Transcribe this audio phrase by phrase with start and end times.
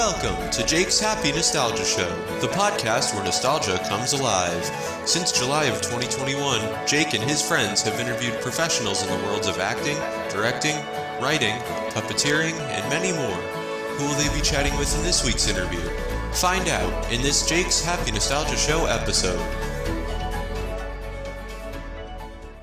[0.00, 2.08] Welcome to Jake's Happy Nostalgia Show,
[2.40, 4.64] the podcast where nostalgia comes alive.
[5.04, 9.58] Since July of 2021, Jake and his friends have interviewed professionals in the worlds of
[9.58, 9.96] acting,
[10.30, 10.74] directing,
[11.20, 11.54] writing,
[11.90, 13.36] puppeteering, and many more.
[13.98, 15.86] Who will they be chatting with in this week's interview?
[16.32, 19.38] Find out in this Jake's Happy Nostalgia Show episode.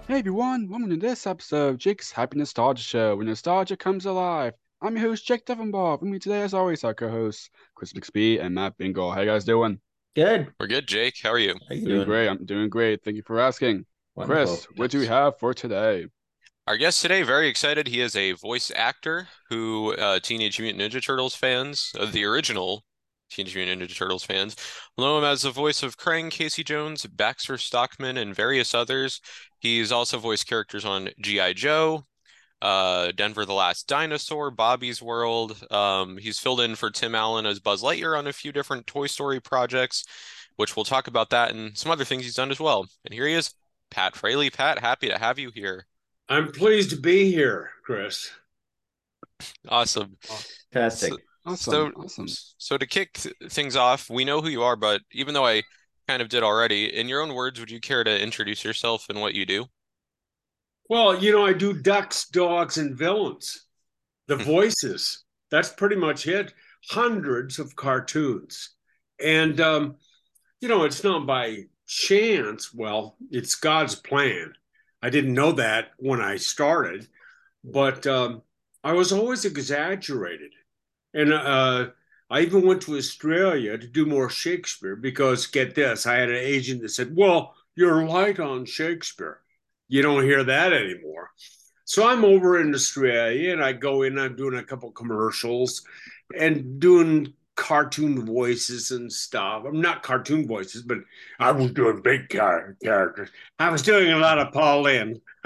[0.07, 4.55] Hey everyone, welcome to this episode of Jake's Happy Nostalgia Show, where nostalgia comes alive.
[4.81, 5.99] I'm your host, Jake Duffenbaugh.
[6.01, 9.11] With me today, as always, our co-hosts, Chris Bixby and Matt Bingle.
[9.11, 9.79] How you guys doing?
[10.15, 10.53] Good.
[10.59, 11.15] We're good, Jake.
[11.21, 11.55] How are you?
[11.67, 12.07] How you Doing doing?
[12.07, 12.27] great.
[12.27, 13.03] I'm doing great.
[13.03, 13.85] Thank you for asking.
[14.15, 14.45] Wonderful.
[14.45, 16.05] Chris, what do we have for today?
[16.67, 17.87] Our guest today, very excited.
[17.87, 22.83] He is a voice actor who uh, Teenage Mutant Ninja Turtles fans, uh, the original
[23.31, 24.55] Teenage Mutant Ninja Turtles fans,
[24.95, 29.21] will know him as the voice of Krang, Casey Jones, Baxter Stockman, and various others.
[29.59, 31.53] He's also voiced characters on G.I.
[31.53, 32.03] Joe,
[32.61, 35.61] uh, Denver the Last Dinosaur, Bobby's World.
[35.71, 39.07] Um, he's filled in for Tim Allen as Buzz Lightyear on a few different Toy
[39.07, 40.05] Story projects,
[40.55, 42.87] which we'll talk about that and some other things he's done as well.
[43.05, 43.53] And here he is,
[43.91, 44.49] Pat Fraley.
[44.49, 45.85] Pat, happy to have you here.
[46.29, 48.29] I'm pleased to be here, Chris.
[49.67, 50.17] Awesome.
[50.71, 51.11] Fantastic.
[51.13, 51.71] So- Awesome.
[51.71, 52.25] So, awesome.
[52.57, 53.19] so to kick
[53.49, 55.63] things off, we know who you are, but even though I
[56.05, 59.21] kind of did already, in your own words, would you care to introduce yourself and
[59.21, 59.65] what you do?
[60.89, 63.65] Well, you know, I do ducks, dogs, and villains.
[64.27, 64.43] The Hmm.
[64.43, 65.23] voices.
[65.51, 66.53] That's pretty much it.
[66.91, 68.71] Hundreds of cartoons.
[69.19, 69.97] And, um,
[70.61, 72.73] you know, it's not by chance.
[72.73, 74.53] Well, it's God's plan.
[75.01, 77.07] I didn't know that when I started,
[77.63, 78.43] but um,
[78.83, 80.53] I was always exaggerated.
[81.13, 81.91] And uh,
[82.29, 86.35] I even went to Australia to do more Shakespeare because, get this, I had an
[86.37, 89.41] agent that said, Well, you're light on Shakespeare.
[89.87, 91.31] You don't hear that anymore.
[91.85, 95.83] So I'm over in Australia and I go in, I'm doing a couple commercials
[96.37, 99.63] and doing cartoon voices and stuff.
[99.65, 100.99] I'm not cartoon voices, but
[101.39, 103.29] I was doing big car- characters.
[103.59, 105.21] I was doing a lot of Paul Lynde.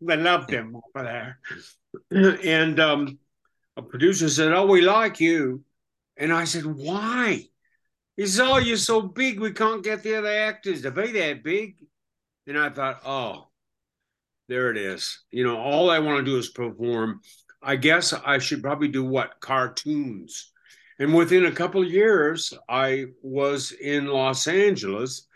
[0.00, 1.04] they loved him over
[2.10, 2.38] there.
[2.44, 3.18] And um,
[3.76, 5.62] a producer said, Oh, we like you.
[6.16, 7.44] And I said, Why?
[8.16, 11.44] He said, Oh, you're so big, we can't get the other actors to be that
[11.44, 11.76] big.
[12.48, 13.48] And I thought, Oh,
[14.48, 15.20] there it is.
[15.30, 17.20] You know, all I want to do is perform.
[17.62, 19.40] I guess I should probably do what?
[19.40, 20.50] Cartoons.
[20.98, 25.26] And within a couple of years, I was in Los Angeles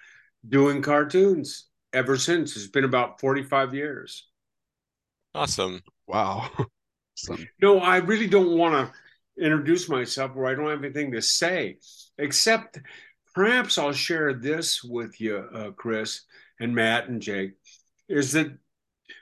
[0.48, 2.56] doing cartoons ever since.
[2.56, 4.26] It's been about 45 years.
[5.34, 5.82] Awesome.
[6.06, 6.50] Wow.
[7.18, 7.46] awesome.
[7.60, 11.78] No, I really don't want to introduce myself where I don't have anything to say,
[12.18, 12.80] except
[13.34, 16.22] perhaps I'll share this with you, uh, Chris
[16.62, 17.52] and Matt and Jake,
[18.08, 18.56] is that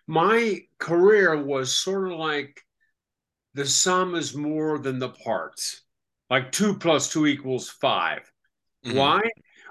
[0.07, 2.61] my career was sort of like
[3.55, 5.83] the sum is more than the parts,
[6.29, 8.31] like two plus two equals 5
[8.85, 8.95] Mhm.
[8.95, 9.21] Why?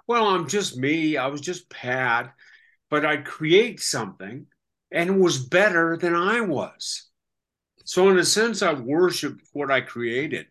[0.07, 1.17] Well, I'm just me.
[1.17, 2.33] I was just Pat,
[2.89, 4.47] but I'd create something
[4.91, 7.09] and was better than I was.
[7.85, 10.47] So, in a sense, I worshiped what I created.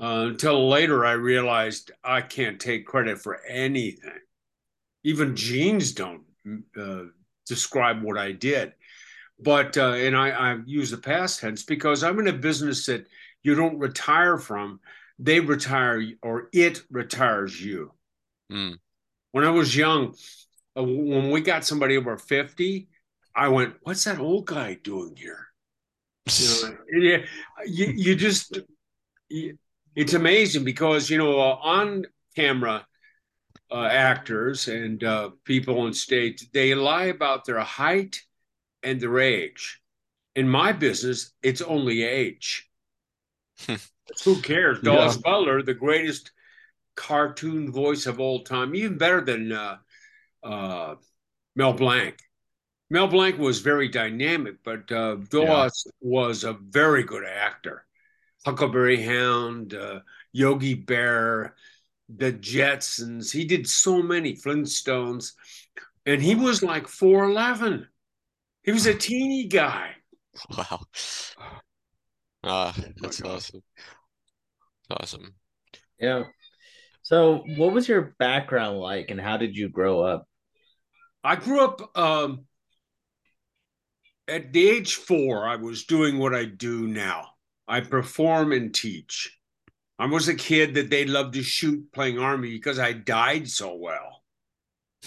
[0.00, 4.20] Uh, until later, I realized I can't take credit for anything.
[5.04, 6.22] Even genes don't
[6.76, 7.04] uh,
[7.46, 8.72] describe what I did.
[9.40, 13.06] But, uh, and I, I use the past tense because I'm in a business that
[13.42, 14.80] you don't retire from,
[15.18, 17.92] they retire or it retires you.
[18.52, 18.78] Mm.
[19.32, 20.14] When I was young,
[20.76, 22.88] uh, when we got somebody over 50,
[23.34, 25.46] I went, What's that old guy doing here?
[26.36, 27.18] You know, yeah,
[27.66, 28.58] you, you just,
[29.28, 29.56] you,
[29.94, 32.86] it's amazing because, you know, uh, on camera
[33.70, 38.16] uh, actors and uh, people on stage, they lie about their height
[38.82, 39.80] and their age.
[40.34, 42.70] In my business, it's only age.
[44.24, 44.78] Who cares?
[44.82, 44.92] Yeah.
[44.92, 46.32] Daws Butler, the greatest
[46.96, 49.76] cartoon voice of all time, even better than uh,
[50.42, 50.94] uh,
[51.54, 52.16] Mel Blanc.
[52.90, 57.84] Mel Blanc was very dynamic, but uh, Daws was a very good actor.
[58.46, 60.00] Huckleberry Hound, uh,
[60.32, 61.54] Yogi Bear,
[62.08, 63.32] the Jetsons.
[63.32, 65.32] He did so many Flintstones,
[66.06, 67.86] and he was like 4'11.
[68.62, 69.90] He was a teeny guy.
[70.56, 70.80] Wow.
[72.44, 73.34] Ah, my that's God.
[73.34, 73.62] awesome.
[74.88, 75.34] Awesome.
[75.98, 76.22] Yeah.
[77.02, 80.28] So, what was your background like, and how did you grow up?
[81.24, 82.46] I grew up um,
[84.28, 85.48] at the age four.
[85.48, 87.30] I was doing what I do now.
[87.66, 89.37] I perform and teach.
[89.98, 93.74] I was a kid that they loved to shoot playing army because I died so
[93.74, 94.22] well.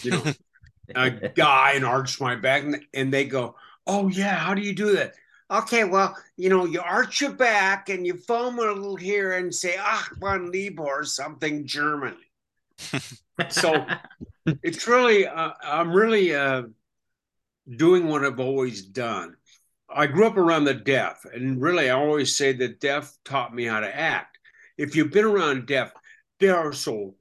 [0.01, 0.23] You know,
[0.95, 3.55] I die and arch my back, and, and they go,
[3.87, 5.13] "Oh yeah, how do you do that?"
[5.51, 9.53] okay, well, you know, you arch your back and you foam a little here and
[9.53, 12.15] say, "Ach von Libor, something German.
[13.49, 13.85] so
[14.63, 16.63] it's really, uh, I'm really uh,
[17.75, 19.35] doing what I've always done.
[19.93, 23.65] I grew up around the deaf, and really, I always say that deaf taught me
[23.65, 24.30] how to act.
[24.81, 25.91] If you've been around deaf,
[26.39, 27.13] they are so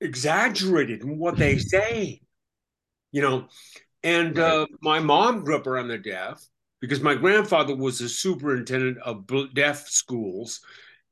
[0.00, 2.20] exaggerated in what they say,
[3.12, 3.46] you know.
[4.02, 6.44] And uh, my mom grew up around the deaf
[6.80, 9.24] because my grandfather was the superintendent of
[9.54, 10.60] deaf schools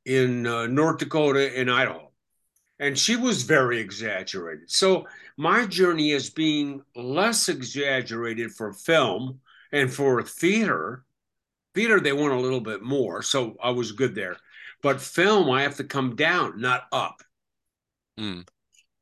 [0.05, 2.11] in uh, North Dakota and Idaho.
[2.79, 4.69] And she was very exaggerated.
[4.69, 5.07] So
[5.37, 9.39] my journey is being less exaggerated for film
[9.71, 11.05] and for theater.
[11.73, 13.21] Theater, they want a little bit more.
[13.21, 14.37] So I was good there.
[14.83, 17.21] But film, I have to come down, not up.
[18.19, 18.47] Mm.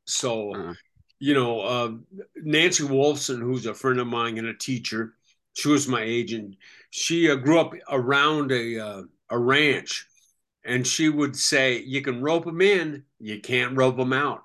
[0.06, 0.74] So, uh-huh.
[1.18, 1.92] you know, uh,
[2.36, 5.14] Nancy Wolfson, who's a friend of mine and a teacher,
[5.54, 6.56] she was my agent.
[6.90, 10.06] She uh, grew up around a uh, a ranch,
[10.64, 14.42] and she would say, "You can rope them in, you can't rope them out."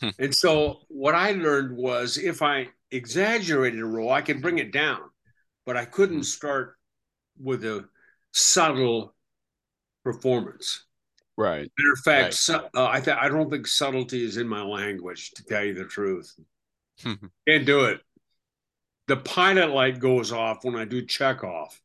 [0.00, 0.10] Hmm.
[0.18, 4.72] and so, what I learned was, if I exaggerated a role, I could bring it
[4.72, 5.00] down,
[5.64, 6.22] but I couldn't hmm.
[6.22, 6.76] start
[7.38, 7.88] with a
[8.32, 9.14] subtle
[10.04, 10.84] performance.
[11.36, 11.70] Right.
[11.78, 12.34] Matter of fact, right.
[12.34, 15.30] su- uh, I th- I don't think subtlety is in my language.
[15.32, 16.34] To tell you the truth,
[17.02, 18.00] can't do it.
[19.06, 21.80] The pilot light goes off when I do Chekhov.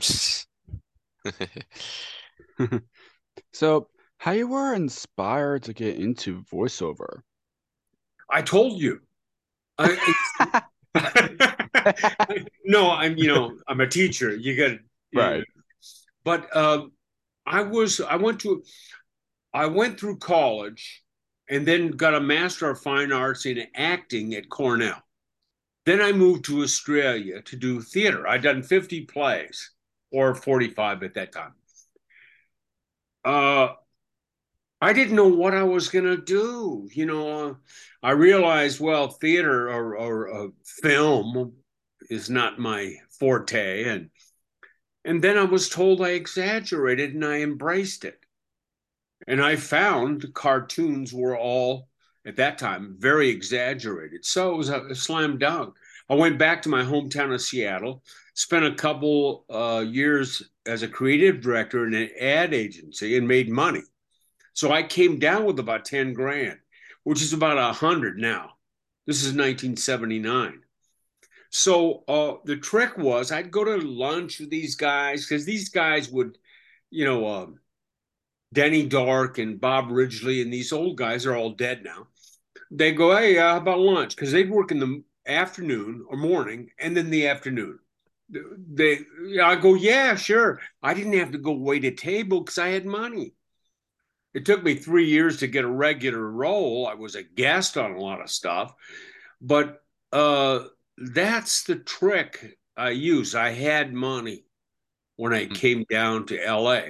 [3.52, 7.20] so, how you were inspired to get into voiceover?
[8.30, 9.00] I told you.
[9.78, 10.62] I,
[12.64, 14.34] no, I'm you know I'm a teacher.
[14.34, 14.78] You got
[15.14, 15.38] right.
[15.38, 15.44] Know.
[16.24, 16.92] But um,
[17.46, 18.62] I was I went to
[19.52, 21.02] I went through college
[21.48, 25.02] and then got a master of fine arts in acting at Cornell.
[25.84, 28.26] Then I moved to Australia to do theater.
[28.26, 29.70] I'd done 50 plays
[30.10, 31.52] or 45 at that time.
[33.24, 33.74] Uh,
[34.80, 36.88] I didn't know what I was going to do.
[36.92, 37.56] You know,
[38.02, 41.52] I realized, well, theater or, or uh, film
[42.10, 43.84] is not my forte.
[43.84, 44.10] And
[45.04, 48.20] and then I was told I exaggerated and I embraced it.
[49.26, 51.88] And I found cartoons were all,
[52.24, 54.24] at that time, very exaggerated.
[54.24, 55.74] So it was a, slam dunk.
[56.08, 58.02] I went back to my hometown of Seattle,
[58.34, 63.48] spent a couple uh, years as a creative director in an ad agency and made
[63.48, 63.82] money.
[64.54, 66.58] So I came down with about 10 grand,
[67.04, 68.50] which is about a hundred now.
[69.06, 70.61] This is 1979.
[71.52, 76.10] So uh, the trick was I'd go to lunch with these guys because these guys
[76.10, 76.38] would,
[76.90, 77.46] you know, uh,
[78.54, 82.08] Danny Dark and Bob Ridgely and these old guys are all dead now.
[82.70, 84.16] They go, hey, uh, how about lunch?
[84.16, 87.78] Because they'd work in the afternoon or morning and then the afternoon.
[88.30, 89.00] They,
[89.42, 90.58] I go, yeah, sure.
[90.82, 93.34] I didn't have to go wait a table because I had money.
[94.32, 96.86] It took me three years to get a regular role.
[96.86, 98.72] I was a guest on a lot of stuff,
[99.42, 99.82] but
[100.12, 100.60] uh,
[101.02, 103.34] that's the trick I use.
[103.34, 104.44] I had money
[105.16, 105.54] when I mm-hmm.
[105.54, 106.80] came down to LA.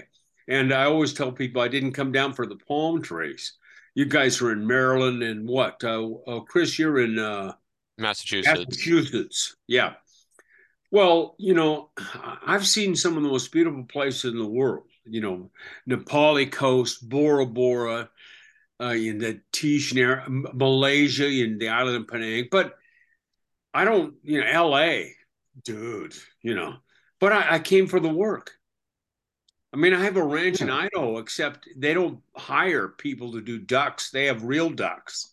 [0.49, 3.55] And I always tell people I didn't come down for the palm trees.
[3.95, 5.83] You guys are in Maryland and what?
[5.85, 7.53] Uh, uh, Chris, you're in uh,
[7.99, 8.67] Massachusetts.
[8.69, 9.57] Massachusetts.
[9.67, 9.95] Yeah.
[10.91, 11.91] Well, you know,
[12.47, 14.85] I've seen some of the most beautiful places in the world.
[15.05, 15.51] You know,
[15.87, 18.09] Na Pali coast, Bora Bora,
[18.81, 22.49] uh, in the Tishnare, Malaysia, in the island of Penang.
[22.51, 22.75] But
[23.75, 25.15] I don't, you know, L.A.,
[25.65, 26.75] dude, you know,
[27.21, 28.53] but I, I came for the work.
[29.73, 33.59] I mean, I have a ranch in Idaho, except they don't hire people to do
[33.59, 34.11] ducks.
[34.11, 35.33] They have real ducks.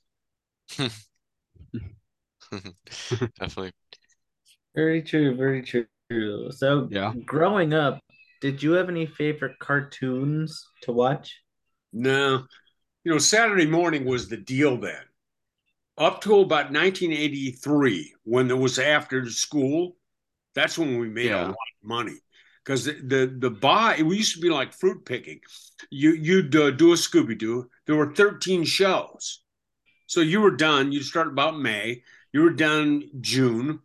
[2.50, 3.74] Definitely.
[4.74, 5.36] Very true.
[5.36, 6.52] Very true.
[6.52, 7.12] So, yeah.
[7.26, 8.00] growing up,
[8.40, 11.38] did you have any favorite cartoons to watch?
[11.92, 12.46] No.
[13.04, 15.04] You know, Saturday morning was the deal then
[16.00, 19.98] up to about 1983 when it was after school
[20.56, 21.44] that's when we made yeah.
[21.44, 22.18] a lot of money.
[22.64, 25.40] Because the, the, the buy we used to be like fruit picking.
[25.90, 29.42] You you'd uh, do a scooby-doo there were 13 shows.
[30.08, 32.04] So you were done you'd start about may
[32.34, 33.80] you were done june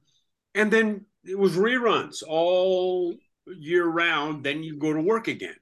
[0.54, 3.14] and then it was reruns all
[3.46, 5.56] year round then you go to work again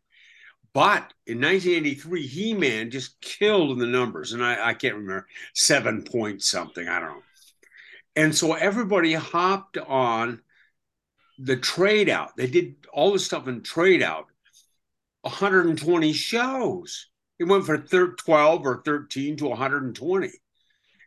[0.74, 4.32] but in 1983, He Man just killed in the numbers.
[4.32, 6.88] And I, I can't remember, seven point something.
[6.88, 7.22] I don't know.
[8.16, 10.40] And so everybody hopped on
[11.38, 12.36] the trade out.
[12.36, 14.26] They did all the stuff in trade out,
[15.22, 17.08] 120 shows.
[17.38, 20.30] It went from 12 or 13 to 120.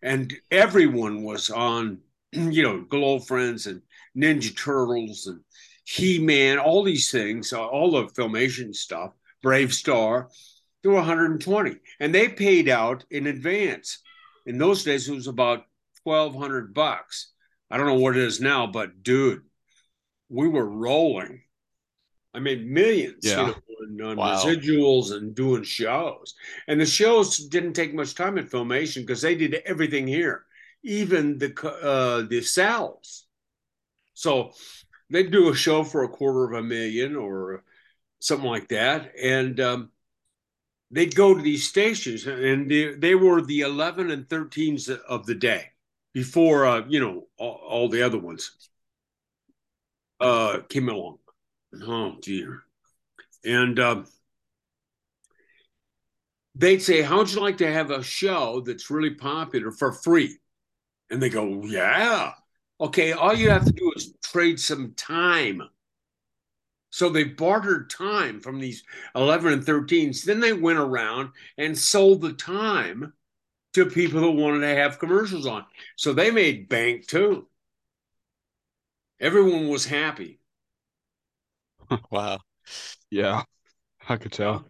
[0.03, 1.99] And everyone was on,
[2.31, 3.81] you know, Glo Friends and
[4.17, 5.41] Ninja Turtles and
[5.85, 9.13] He Man, all these things, all the filmation stuff,
[9.43, 10.27] BraveStarr,
[10.83, 13.99] they were 120, and they paid out in advance.
[14.45, 15.65] In those days, it was about
[16.03, 17.31] 1,200 bucks.
[17.71, 19.41] I don't know what it is now, but dude,
[20.29, 21.41] we were rolling.
[22.33, 23.39] I made millions, Yeah.
[23.39, 23.47] you
[23.99, 24.35] know, on, on Wow.
[24.43, 26.35] residuals and doing shows.
[26.67, 30.45] And the shows didn't take much time at filmation because they did everything here,
[30.83, 31.47] even the
[31.81, 33.23] uh, the cels.
[34.13, 34.51] So
[35.09, 37.63] they'd do a show for a quarter of a million or
[38.19, 39.91] something like that, and um,
[40.91, 45.35] they'd go to these stations, and they, they were the 11 and 13s of the
[45.35, 45.71] day
[46.13, 48.69] before uh, you know all, all the other ones
[50.19, 51.17] uh, came along.
[51.81, 52.63] Oh dear.
[53.43, 54.05] And um,
[56.55, 60.37] they'd say, How'd you like to have a show that's really popular for free?
[61.09, 62.31] And they go, Yeah.
[62.79, 65.61] Okay, all you have to do is trade some time.
[66.95, 68.83] So they bartered time from these
[69.15, 70.23] 11 and 13s.
[70.23, 73.11] Then they went around and sold the time
[73.73, 75.65] to people who wanted to have commercials on.
[75.97, 77.47] So they made bank too.
[79.19, 80.39] Everyone was happy.
[82.11, 82.39] Wow.
[83.09, 83.43] Yeah,
[84.09, 84.65] I could tell.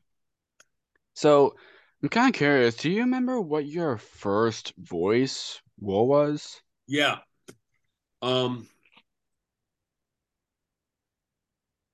[1.16, 1.56] So
[2.04, 2.76] I'm kind of curious.
[2.76, 6.62] Do you remember what your first voice role was?
[6.88, 7.20] Yeah.
[8.22, 8.68] Um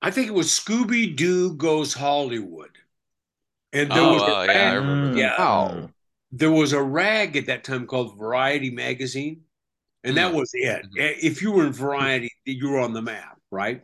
[0.01, 2.77] I think it was Scooby Doo Goes Hollywood.
[3.73, 5.37] And there Oh, was a wow, yeah, I rag, remember yeah.
[5.37, 5.91] Wow.
[6.31, 9.43] there was a rag at that time called Variety magazine.
[10.03, 10.35] And that Mm.
[10.35, 10.87] was it.
[10.93, 10.97] Mhm.
[10.97, 13.83] If you were in Variety, you were on the map, right?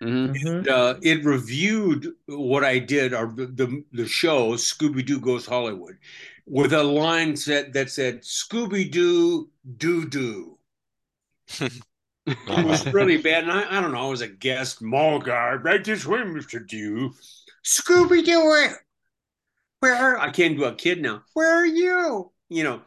[0.00, 0.66] hmm Mhm.
[0.68, 5.98] uh, it reviewed what I did, or the the, the show Scooby Doo Goes Hollywood,
[6.46, 10.58] with a line set that said Scooby Doo Doo Doo.
[12.26, 14.06] It was really bad, and I, I don't know.
[14.06, 15.64] I was a guest mall guard.
[15.64, 17.12] Right this way, Mister Doo.
[17.64, 18.84] Scooby Doo, where?
[19.80, 20.18] Where?
[20.18, 21.22] I can't do a kid now.
[21.34, 22.30] Where are you?
[22.48, 22.82] You know,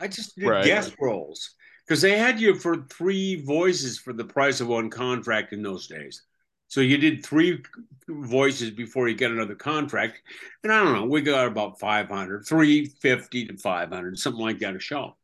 [0.00, 0.62] I just did Right.
[0.62, 1.50] guest roles
[1.86, 5.86] because they had you for three voices for the price of one contract in those
[5.86, 6.22] days.
[6.68, 7.62] So you did three
[8.08, 10.22] voices before you get another contract,
[10.62, 11.04] and I don't know.
[11.06, 15.16] We got about 500, 350 to 500, something like that a show.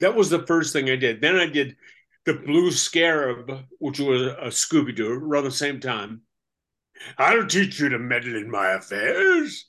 [0.00, 1.20] That was the first thing I did.
[1.20, 1.76] Then I did
[2.26, 6.22] the Blue Scarab, which was a Scooby Doo, around the same time.
[7.18, 9.66] I'll teach you to meddle in my affairs.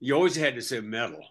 [0.00, 1.24] You always had to say meddle.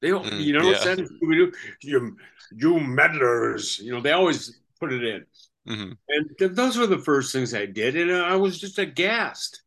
[0.00, 0.96] They, don't Mm, you know, what yeah.
[0.96, 1.52] that Scooby Doo,
[1.82, 2.16] you,
[2.52, 3.78] you meddlers.
[3.78, 5.26] You know, they always put it in.
[5.66, 9.62] hmm And th- those were the first things I did, and I was just aghast.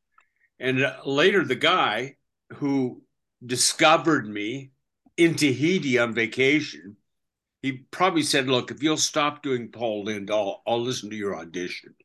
[0.60, 2.16] And uh, later, the guy
[2.56, 3.01] who
[3.46, 4.72] discovered me
[5.18, 6.98] in Tahiti on vacation,
[7.62, 11.36] he probably said, "Look, if you'll stop doing Paul Lynde, I'll I'll listen to your
[11.36, 11.96] audition."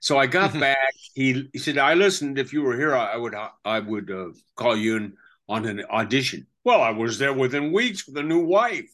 [0.00, 0.94] So I got back.
[1.14, 2.38] He he said, "I listened.
[2.38, 3.34] If you were here, I, I would
[3.64, 5.12] I would uh, call you in
[5.48, 8.90] on an audition." Well, I was there within weeks with a new wife.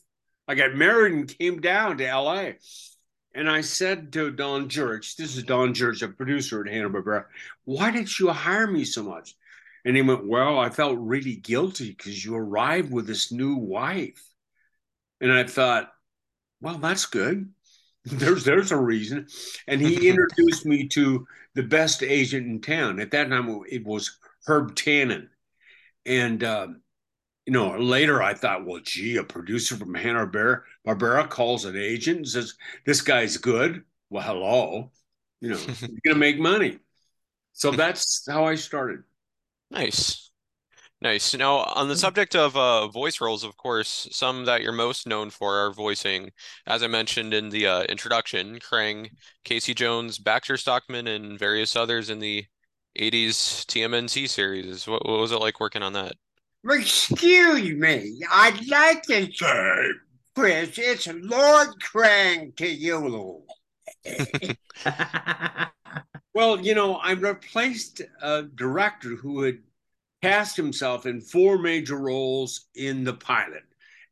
[0.46, 2.58] I got married and came down to L.A.
[3.34, 7.24] And I said to Don Jurwich, this is Don Jurwich, a producer at Hanna-Barbera,
[7.64, 9.34] why did you hire me so much?
[9.84, 14.22] And he went, well, I felt really guilty because you arrived with this new wife.
[15.22, 15.90] And I thought,
[16.60, 17.50] well, that's good.
[18.04, 19.28] There's there's a reason.
[19.68, 21.24] And he introduced me to
[21.54, 22.98] the best agent in town.
[22.98, 25.28] At that time, it was Herb Tannen.
[26.04, 26.82] And um,
[27.46, 32.18] you know, later I thought, well, gee, a producer from Hanna Barbera, calls an agent
[32.18, 33.84] and says, this guy's good.
[34.10, 34.90] Well, hello,
[35.40, 36.78] you know, you're gonna make money.
[37.52, 39.04] So that's how I started.
[39.70, 40.31] Nice.
[41.02, 41.34] Nice.
[41.34, 45.30] Now, on the subject of uh, voice roles, of course, some that you're most known
[45.30, 46.30] for are voicing,
[46.64, 49.10] as I mentioned in the uh, introduction, Krang,
[49.42, 52.44] Casey Jones, Baxter Stockman, and various others in the
[52.96, 54.86] 80s TMNT series.
[54.86, 56.14] What, what was it like working on that?
[56.70, 59.76] Excuse me, I'd like to say,
[60.36, 63.42] Chris, it's Lord Krang to you.
[66.34, 69.58] Well, you know, I replaced a director who had
[70.22, 73.64] cast himself in four major roles in the pilot,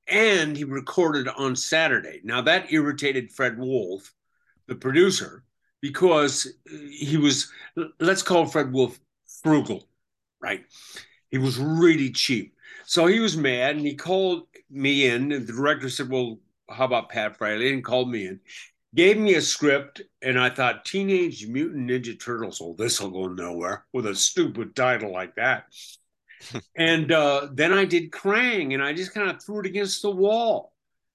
[0.09, 2.21] and he recorded on Saturday.
[2.25, 4.13] Now, that irritated Fred Wolf,
[4.67, 5.45] the producer,
[5.81, 6.53] because
[6.91, 7.51] he was,
[8.01, 8.99] let's call Fred Wolf
[9.43, 9.89] frugal,
[10.41, 10.65] right?
[11.31, 12.55] He was really cheap.
[12.85, 15.33] So he was mad and he called me in.
[15.33, 17.73] And the director said, Well, how about Pat Fraley?
[17.73, 18.41] And called me in
[18.95, 22.61] gave me a script, and I thought Teenage Mutant Ninja Turtles.
[22.61, 25.65] Oh, this will go nowhere with a stupid title like that.
[26.77, 30.11] and uh, then I did Krang, and I just kind of threw it against the
[30.11, 30.73] wall.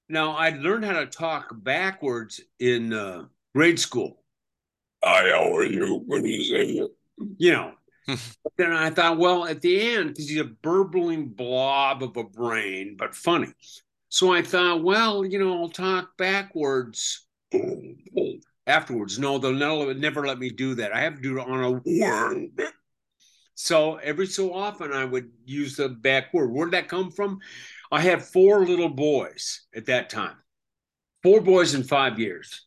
[0.07, 4.21] Now I'd learned how to talk backwards in uh, grade school.
[5.03, 6.91] I owe you when you say it.
[7.37, 7.71] You know.
[8.57, 12.95] then I thought, well, at the end, because he's a burbling blob of a brain,
[12.97, 13.51] but funny.
[14.09, 17.25] So I thought, well, you know, I'll talk backwards
[18.67, 19.19] afterwards.
[19.19, 20.93] No, they'll never, never let me do that.
[20.93, 22.73] I have to do it on a word.
[23.55, 26.51] So every so often I would use the back word.
[26.51, 27.39] Where did that come from?
[27.91, 30.35] I had four little boys at that time,
[31.23, 32.65] four boys in five years.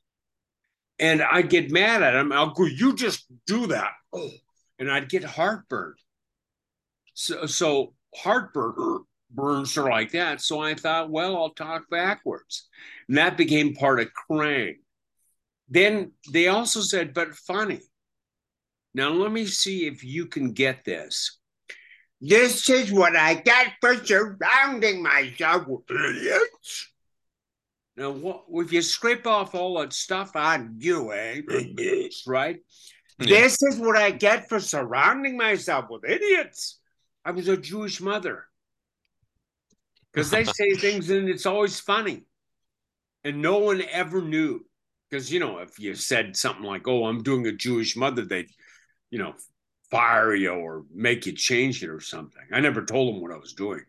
[0.98, 2.32] And I'd get mad at them.
[2.32, 3.92] I'll go, you just do that.
[4.12, 4.30] Oh.
[4.78, 5.94] And I'd get heartburn.
[7.14, 10.40] So, so heartburn burns are like that.
[10.40, 12.68] So I thought, well, I'll talk backwards.
[13.08, 14.76] And that became part of Krang.
[15.68, 17.80] Then they also said, but funny.
[18.94, 21.38] Now let me see if you can get this.
[22.20, 26.90] This is what I get for surrounding myself with idiots.
[27.96, 31.42] Now, what, if you scrape off all that stuff on you, eh?
[32.26, 32.58] right?
[33.20, 33.26] Yeah.
[33.40, 36.78] This is what I get for surrounding myself with idiots.
[37.24, 38.47] I was a Jewish mother.
[40.12, 42.24] Because they say things and it's always funny.
[43.24, 44.64] And no one ever knew.
[45.08, 48.50] Because, you know, if you said something like, oh, I'm doing a Jewish mother, they'd,
[49.10, 49.34] you know,
[49.90, 52.42] fire you or make you change it or something.
[52.52, 53.82] I never told them what I was doing.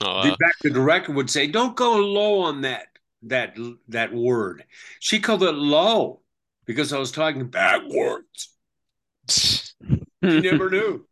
[0.00, 2.86] Uh, the back the director would say, "Don't go low on that
[3.22, 3.56] that
[3.88, 4.64] that word."
[4.98, 6.22] She called it low
[6.64, 8.54] because I was talking backwards.
[10.22, 11.06] you never knew.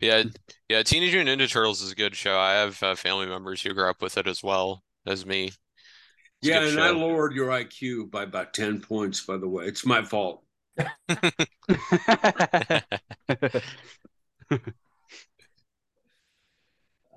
[0.00, 0.24] Yeah,
[0.68, 0.82] yeah.
[0.82, 2.38] Teenage Mutant Ninja Turtles is a good show.
[2.38, 5.46] I have uh, family members who grew up with it as well as me.
[5.46, 5.56] It's
[6.42, 6.82] yeah, and show.
[6.82, 9.24] I lowered your IQ by about ten points.
[9.24, 10.42] By the way, it's my fault.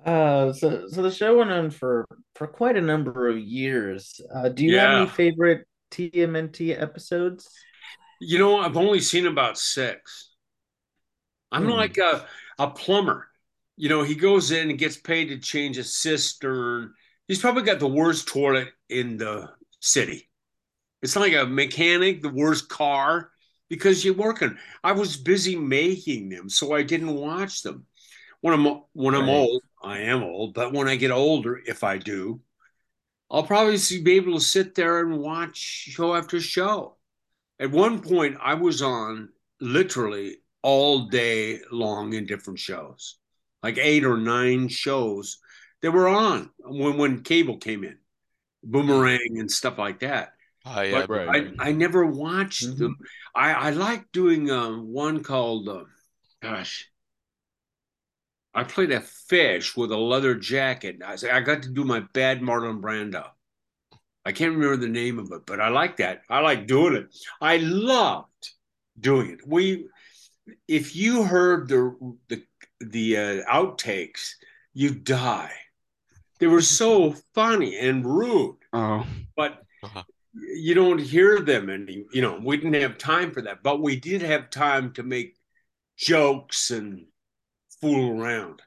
[0.04, 2.06] uh, so so the show went on for
[2.36, 4.20] for quite a number of years.
[4.34, 4.82] Uh, do you yeah.
[4.82, 7.50] have any favorite TMNT episodes?
[8.20, 10.30] You know, I've only seen about six.
[11.50, 11.70] I'm hmm.
[11.70, 12.26] like a
[12.58, 13.28] a plumber.
[13.76, 16.94] You know, he goes in and gets paid to change a cistern.
[17.26, 20.28] He's probably got the worst toilet in the city.
[21.02, 23.30] It's like a mechanic, the worst car
[23.68, 24.56] because you're working.
[24.82, 27.86] I was busy making them, so I didn't watch them.
[28.40, 31.98] When I'm when I'm old, I am old, but when I get older, if I
[31.98, 32.40] do,
[33.30, 36.96] I'll probably be able to sit there and watch show after show.
[37.58, 39.30] At one point, I was on
[39.60, 43.18] literally all day long in different shows,
[43.62, 45.38] like eight or nine shows
[45.82, 47.98] that were on when when cable came in,
[48.62, 50.32] Boomerang and stuff like that.
[50.66, 51.52] Uh, yeah, but right.
[51.58, 52.82] I, I never watched mm-hmm.
[52.82, 52.96] them.
[53.34, 55.84] I, I like doing um, one called, uh,
[56.42, 56.90] gosh,
[58.52, 60.96] I played a fish with a leather jacket.
[61.04, 63.26] I, I got to do my bad Marlon Brando.
[64.24, 66.22] I can't remember the name of it, but I like that.
[66.28, 67.16] I like doing it.
[67.40, 68.50] I loved
[68.98, 69.46] doing it.
[69.46, 69.86] We,
[70.66, 71.96] if you heard the
[72.28, 72.42] the
[72.80, 74.30] the uh, outtakes,
[74.74, 75.52] you die.
[76.38, 78.56] They were so funny and rude.
[78.72, 79.06] Oh,
[79.36, 80.04] but uh-huh.
[80.34, 83.96] you don't hear them any you know we didn't have time for that but we
[83.96, 85.38] did have time to make
[85.98, 87.06] jokes and
[87.80, 88.62] fool around.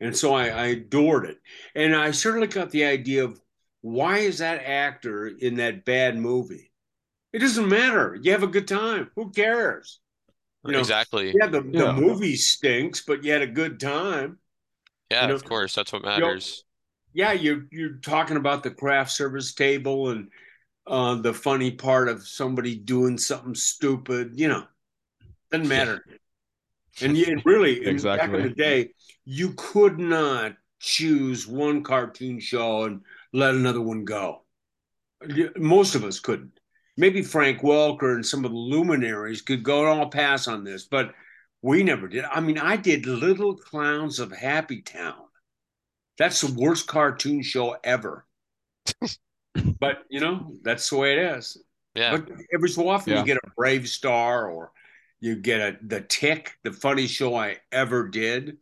[0.00, 1.38] And so I, I adored it.
[1.74, 3.40] And i certainly got the idea of
[3.80, 6.70] why is that actor in that bad movie?
[7.32, 8.16] It doesn't matter.
[8.20, 9.10] You have a good time.
[9.16, 10.00] Who cares
[10.64, 11.92] you know, exactly yeah the, the yeah.
[11.92, 14.38] movie stinks but you had a good time
[15.10, 16.64] yeah you know, of course that's what matters
[17.12, 20.28] you know, yeah you're you're talking about the craft service table and
[20.88, 24.64] uh, the funny part of somebody doing something stupid, you know,
[25.50, 26.02] doesn't matter.
[27.00, 28.26] And yet, really, exactly.
[28.26, 28.90] back in the day,
[29.24, 34.42] you could not choose one cartoon show and let another one go.
[35.56, 36.57] Most of us couldn't.
[36.98, 40.84] Maybe Frank Welker and some of the luminaries could go, oh, I'll pass on this,
[40.84, 41.14] but
[41.62, 42.24] we never did.
[42.24, 45.22] I mean, I did Little Clowns of Happy Town.
[46.18, 48.26] That's the worst cartoon show ever.
[49.80, 51.62] but you know that's the way it is.
[51.94, 52.16] Yeah.
[52.16, 53.20] But every so often yeah.
[53.20, 54.72] you get a BraveStarr or
[55.20, 58.58] you get a the Tick, the funny show I ever did,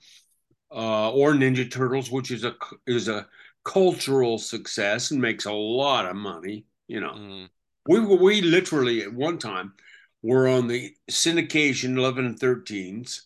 [0.71, 2.55] uh, or Ninja Turtles, which is a
[2.87, 3.27] is a
[3.65, 6.67] cultural success and makes a lot of money.
[6.89, 7.49] You know, mm.
[7.89, 9.75] We we literally at one time
[10.23, 13.23] were on the syndication 11 and 13s.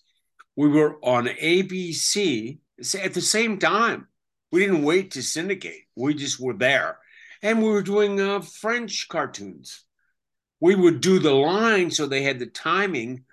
[0.56, 2.58] We were on ABC
[3.02, 4.08] at the same time.
[4.52, 5.84] We didn't wait to syndicate.
[5.96, 6.98] We just were there
[7.42, 9.84] and we were doing uh, French cartoons.
[10.60, 13.24] We would do the lines so they had the timing,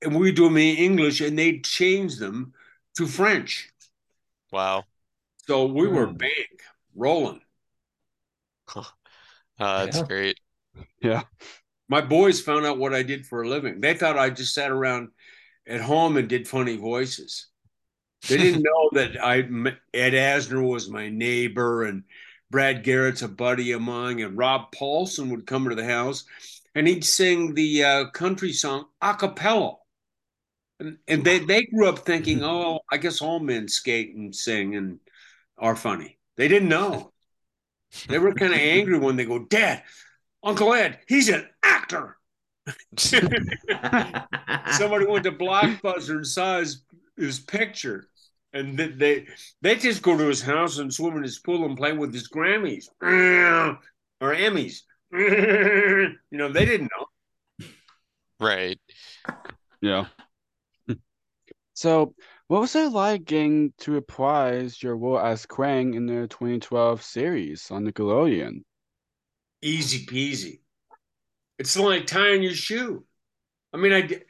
[0.00, 2.52] and we would do them in English, and they'd change them
[2.96, 3.68] to French.
[4.52, 4.84] Wow!
[5.46, 6.18] So we were mm.
[6.18, 6.62] big,
[6.94, 7.40] rolling.
[9.60, 10.04] Uh, that's yeah.
[10.04, 10.40] great.
[11.00, 11.22] Yeah.
[11.88, 13.80] My boys found out what I did for a living.
[13.80, 15.08] They thought I just sat around
[15.66, 17.48] at home and did funny voices.
[18.28, 19.38] They didn't know that I
[19.92, 22.04] Ed Asner was my neighbor and
[22.50, 26.24] Brad Garrett's a buddy of mine, and Rob Paulsen would come to the house
[26.74, 29.76] and he'd sing the uh, country song a cappella.
[30.80, 34.76] And, and they, they grew up thinking, oh, I guess all men skate and sing
[34.76, 34.98] and
[35.58, 36.18] are funny.
[36.36, 37.12] They didn't know.
[38.08, 39.82] They were kind of angry when they go, Dad,
[40.42, 42.16] Uncle Ed, he's an actor.
[42.96, 43.46] Somebody
[45.06, 46.82] went to Blockbuster and saw his,
[47.16, 48.08] his picture
[48.52, 49.26] and they
[49.60, 52.28] they just go to his house and swim in his pool and play with his
[52.28, 54.82] Grammys or Emmys.
[55.12, 57.66] you know, they didn't know.
[58.40, 58.80] Right.
[59.80, 60.06] Yeah.
[61.74, 62.14] So,
[62.48, 67.70] what was it like getting to reprise your role as Krang in the 2012 series
[67.70, 68.62] on Nickelodeon?
[69.62, 70.60] Easy peasy.
[71.58, 73.04] It's like tying your shoe.
[73.72, 74.22] I mean, I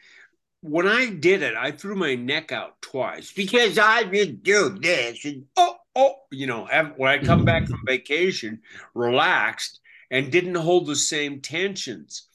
[0.61, 5.25] when I did it, I threw my neck out twice because I would do this
[5.25, 8.61] and oh, oh, you know, when I come back from vacation,
[8.95, 12.29] relaxed and didn't hold the same tensions.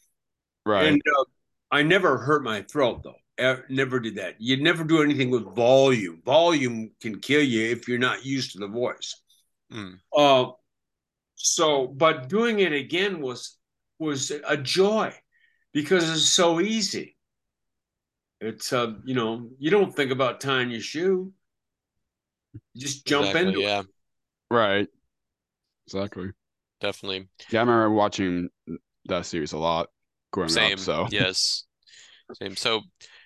[0.65, 0.87] Right.
[0.87, 1.23] And uh,
[1.71, 3.15] I never hurt my throat though.
[3.39, 4.35] I never did that.
[4.39, 6.21] You never do anything with volume.
[6.25, 9.21] Volume can kill you if you're not used to the voice.
[9.71, 9.99] Mm.
[10.15, 10.51] Uh,
[11.37, 13.57] so, but doing it again was
[13.99, 15.13] was a joy
[15.73, 17.17] because it's so easy
[18.39, 21.33] it's uh, you know, you don't think about tying your shoe.
[22.73, 23.79] You just jump exactly, into yeah.
[23.79, 23.85] it.
[24.51, 24.87] Right.
[25.87, 26.31] Exactly.
[26.79, 27.27] Definitely.
[27.49, 28.49] Yeah, I remember watching
[29.05, 29.89] that series a lot
[30.31, 30.73] growing Same.
[30.73, 30.79] up.
[30.79, 31.65] So yes.
[32.33, 32.55] Same.
[32.55, 32.81] So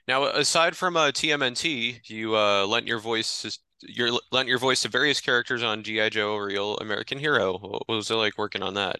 [0.07, 4.89] now aside from uh TMNT, you uh lent your voice your lent your voice to
[4.89, 6.09] various characters on G.I.
[6.09, 7.57] Joe Real American Hero.
[7.57, 8.99] What was it like working on that?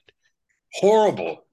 [0.74, 1.44] Horrible.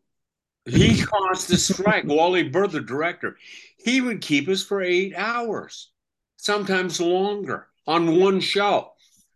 [0.64, 1.06] He mm.
[1.06, 2.04] caused the strike.
[2.06, 3.36] Wally Burr, the director,
[3.78, 5.90] he would keep us for eight hours,
[6.36, 8.92] sometimes longer on one show.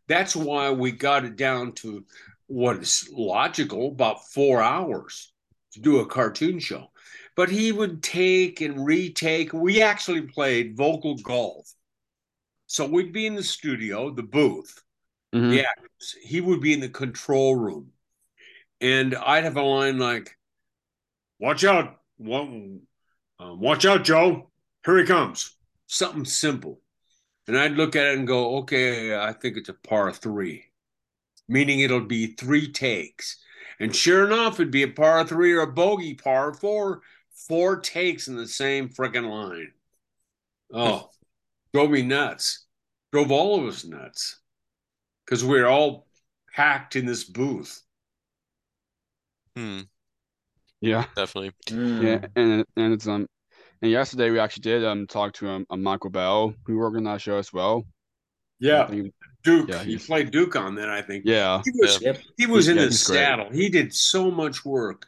[0.09, 2.05] That's why we got it down to
[2.47, 5.33] what is logical about four hours
[5.73, 6.89] to do a cartoon show.
[7.35, 9.55] But he would take and retake.
[9.55, 11.73] We actually played vocal golf.
[12.73, 14.83] So we'd be in the studio, the booth,
[15.35, 15.51] mm-hmm.
[15.51, 16.17] the actors.
[16.23, 17.93] He would be in the control room.
[18.81, 20.39] And I'd have a line like,
[21.39, 21.99] Watch out.
[22.27, 22.81] Um,
[23.39, 24.51] watch out, Joe.
[24.87, 25.57] Here he comes.
[25.87, 26.81] Something simple.
[27.47, 30.65] And I'd look at it and go, okay, I think it's a par three,
[31.49, 33.39] meaning it'll be three takes.
[33.81, 37.03] And sure enough, it'd be a par three or a bogey par four,
[37.49, 39.73] four takes in the same freaking line.
[40.73, 41.11] Oh,
[41.73, 42.67] drove me nuts.
[43.13, 44.41] Drove all of us nuts
[45.25, 46.07] because we we're all
[46.55, 47.83] packed in this booth.
[49.57, 49.81] Hmm.
[50.81, 51.53] Yeah, definitely.
[51.67, 52.03] Mm.
[52.03, 53.27] Yeah, and and it's um,
[53.83, 57.05] and yesterday we actually did um talk to um, um Michael Bell who worked on
[57.05, 57.85] that show as well.
[58.59, 58.91] Yeah,
[59.43, 59.69] Duke.
[59.69, 60.89] Yeah, he played Duke on that.
[60.89, 61.25] I think.
[61.27, 62.17] Yeah, he was yeah.
[62.37, 63.49] he was in yeah, the saddle.
[63.49, 63.61] Great.
[63.61, 65.07] He did so much work,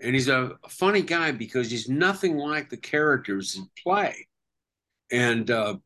[0.00, 4.28] and he's a funny guy because he's nothing like the characters he play,
[5.10, 5.76] and uh,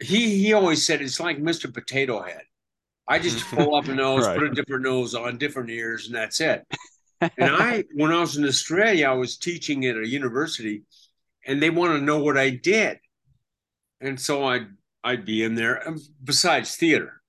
[0.00, 1.72] he he always said it's like Mr.
[1.72, 2.42] Potato Head.
[3.06, 4.38] I just pull up a nose, right.
[4.38, 6.66] put a different nose on, different ears, and that's it
[7.20, 10.84] and I, when I was in Australia, I was teaching at a university,
[11.46, 12.98] and they want to know what I did,
[14.00, 14.68] and so I'd
[15.02, 15.86] I'd be in there.
[15.86, 17.20] Um, besides theater,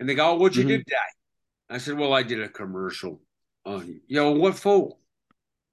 [0.00, 0.68] and they go, oh, "What'd you mm-hmm.
[0.68, 0.96] do today?"
[1.68, 3.20] I said, "Well, I did a commercial."
[3.66, 4.96] Uh, you know what for?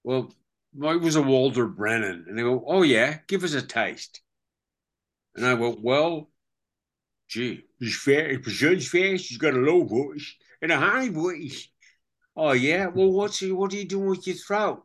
[0.04, 0.34] Well,
[0.74, 4.22] it was a Walter Brennan, and they go, "Oh yeah, give us a taste."
[5.36, 6.30] And I went, "Well,
[7.32, 8.46] gee, he's fast.
[8.46, 9.26] He's fast.
[9.28, 11.70] He's got a low voice and a high voice."
[12.36, 12.88] Oh yeah.
[12.88, 14.84] Well, what's what are you doing with your throat?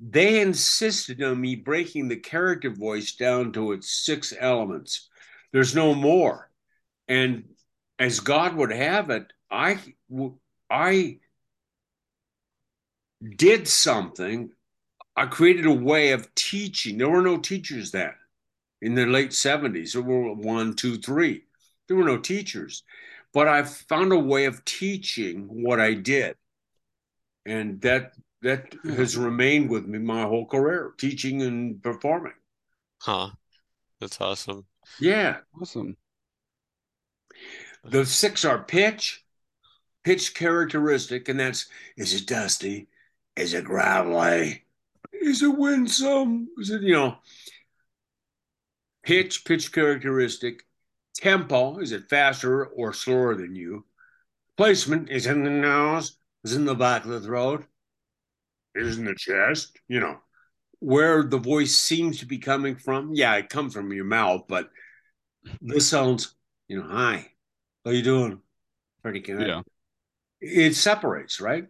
[0.00, 5.08] They insisted on me breaking the character voice down to its six elements.
[5.52, 6.50] There's no more.
[7.08, 7.44] And
[7.98, 9.78] as God would have it, I
[10.70, 11.18] I
[13.36, 14.50] did something.
[15.16, 16.98] I created a way of teaching.
[16.98, 18.14] There were no teachers then
[18.82, 19.94] in the late 70s.
[19.94, 21.44] There were one, two, three.
[21.88, 22.82] There were no teachers
[23.32, 26.36] but I found a way of teaching what I did,
[27.46, 28.92] and that that hmm.
[28.94, 32.34] has remained with me my whole career, teaching and performing.
[33.00, 33.30] Huh,
[34.00, 34.66] that's awesome.
[35.00, 35.96] Yeah, awesome.
[37.84, 39.24] The six are pitch,
[40.04, 41.66] pitch characteristic, and that's
[41.96, 42.88] is it dusty,
[43.36, 44.64] is it gravelly,
[45.12, 47.16] is it winsome, is it you know
[49.02, 50.64] pitch pitch characteristic
[51.14, 53.84] Tempo, is it faster or slower than you?
[54.56, 57.64] Placement is in the nose, is in the back of the throat.
[58.74, 60.18] is in the chest, you know,
[60.78, 63.10] where the voice seems to be coming from.
[63.12, 64.70] Yeah, it comes from your mouth, but
[65.60, 66.34] this sounds,
[66.68, 67.30] you know, hi,
[67.84, 68.40] how you doing?
[69.02, 69.46] Pretty good.
[69.46, 69.62] Yeah.
[70.40, 71.66] It separates, right?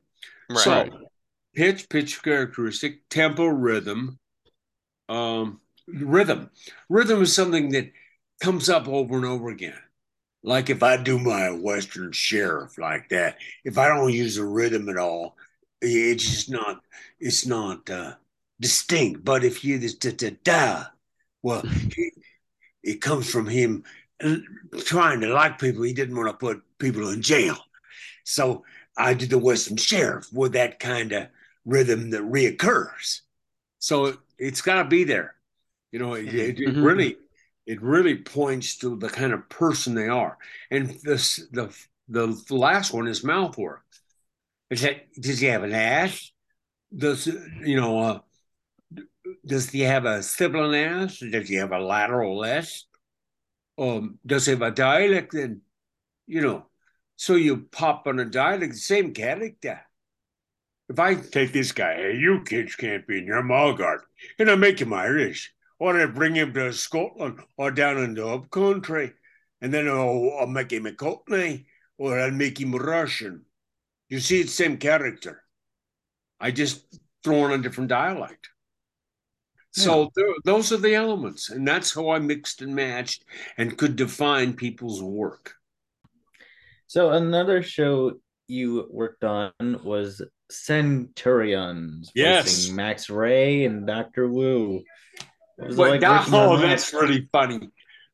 [0.48, 0.58] Right.
[0.58, 0.88] So
[1.54, 4.18] pitch, pitch characteristic, tempo, rhythm.
[5.08, 5.60] Um,
[5.92, 6.50] rhythm.
[6.88, 7.92] Rhythm is something that
[8.40, 9.78] comes up over and over again.
[10.42, 14.88] Like if I do my Western sheriff like that, if I don't use the rhythm
[14.88, 15.36] at all,
[15.80, 16.82] it's just not
[17.20, 18.14] it's not uh,
[18.60, 19.24] distinct.
[19.24, 20.84] But if you this da da da,
[21.42, 21.62] well,
[21.96, 22.14] it,
[22.82, 23.84] it comes from him
[24.80, 25.82] trying to like people.
[25.82, 27.56] He didn't want to put people in jail,
[28.24, 28.64] so
[28.96, 31.28] I did the Western sheriff with that kind of
[31.64, 33.20] rhythm that reoccurs.
[33.78, 35.34] So it's got to be there.
[35.92, 36.82] You know, it, it, it Mhm.
[36.82, 37.18] really
[37.66, 40.38] it really points to the kind of person they are.
[40.70, 41.74] And this the
[42.08, 43.82] the last one is mouth work.
[44.70, 46.32] Is that does he have an ass?
[46.96, 47.98] Does you know?
[48.00, 48.20] Uh,
[49.46, 50.74] does he have a sibilant
[51.10, 51.18] S?
[51.18, 52.84] Does he have a lateral S?
[53.78, 55.32] Um, does he have a dialect?
[55.32, 55.62] Then
[56.26, 56.66] you know,
[57.16, 59.80] so you pop on a dialect, same character.
[60.88, 64.00] If I take this guy, hey, you kids can't be in your Mulgard,
[64.38, 65.52] and I make him Irish,
[65.82, 69.14] or I bring him to Scotland or down in the up country,
[69.60, 71.66] and then I'll, I'll make him a Cockney,
[71.98, 73.44] or I'll make him Russian.
[74.08, 75.42] You see, it's the same character.
[76.38, 78.48] I just throw on a different dialect.
[79.72, 80.08] So hmm.
[80.14, 83.24] th- those are the elements, and that's how I mixed and matched
[83.58, 85.54] and could define people's work.
[86.86, 89.50] So another show you worked on
[89.82, 92.12] was Centurions.
[92.14, 92.68] Yes.
[92.68, 94.84] Max Ray and Doctor Wu.
[95.62, 97.70] It like that- oh, that's really funny.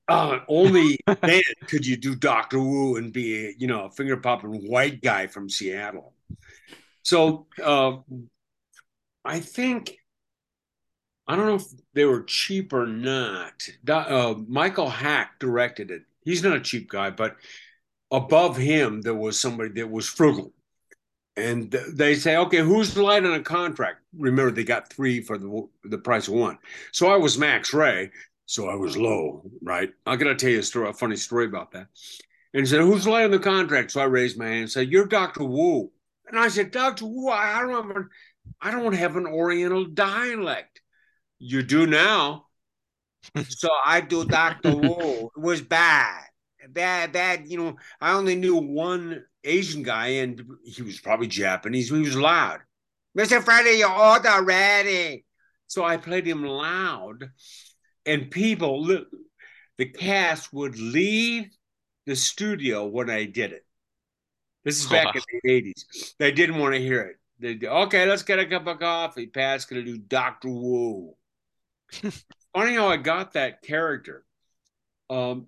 [0.08, 4.66] Uh, only then could you do Doctor Wu and be, you know, a finger popping
[4.68, 6.14] white guy from Seattle.
[7.02, 7.98] So uh,
[9.24, 9.96] I think
[11.26, 13.68] I don't know if they were cheap or not.
[13.86, 16.02] Uh, Michael Hack directed it.
[16.24, 17.36] He's not a cheap guy, but
[18.10, 20.52] above him there was somebody that was frugal.
[21.38, 24.00] And they say, okay, who's light on a contract?
[24.16, 26.58] Remember, they got three for the the price of one.
[26.92, 28.10] So I was Max Ray,
[28.46, 29.90] so I was low, right?
[30.06, 31.88] I'm gonna tell you a story, a funny story about that.
[32.52, 34.90] And he said, "Who's light on the contract?" So I raised my hand and said,
[34.90, 35.92] "You're Doctor Wu."
[36.26, 38.08] And I said, "Doctor Wu, I don't have an,
[38.60, 40.80] I don't have an Oriental dialect.
[41.38, 42.46] You do now."
[43.48, 45.30] so I do Doctor Wu.
[45.36, 46.24] It was bad,
[46.68, 47.48] bad, bad.
[47.48, 51.88] You know, I only knew one Asian guy, and he was probably Japanese.
[51.90, 52.60] He was loud.
[53.14, 55.24] Mister Freddy, your order ready.
[55.66, 57.30] So I played him loud,
[58.06, 58.86] and people,
[59.76, 61.50] the cast would leave
[62.06, 63.64] the studio when I did it.
[64.64, 66.14] This is back in the eighties.
[66.18, 67.16] They didn't want to hear it.
[67.40, 69.26] They okay, let's get a cup of coffee.
[69.26, 71.14] Pat's gonna do Doctor Wu.
[72.54, 74.24] Funny how I got that character.
[75.10, 75.46] Um,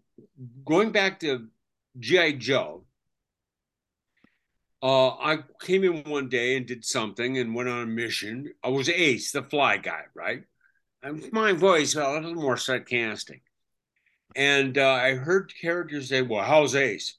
[0.64, 1.48] going back to
[1.98, 2.84] GI Joe.
[4.82, 8.52] Uh, I came in one day and did something and went on a mission.
[8.64, 10.44] I was Ace, the fly guy, right?
[11.02, 13.42] And my voice a little more sarcastic.
[14.36, 17.16] And uh, I heard characters say, Well, how's Ace?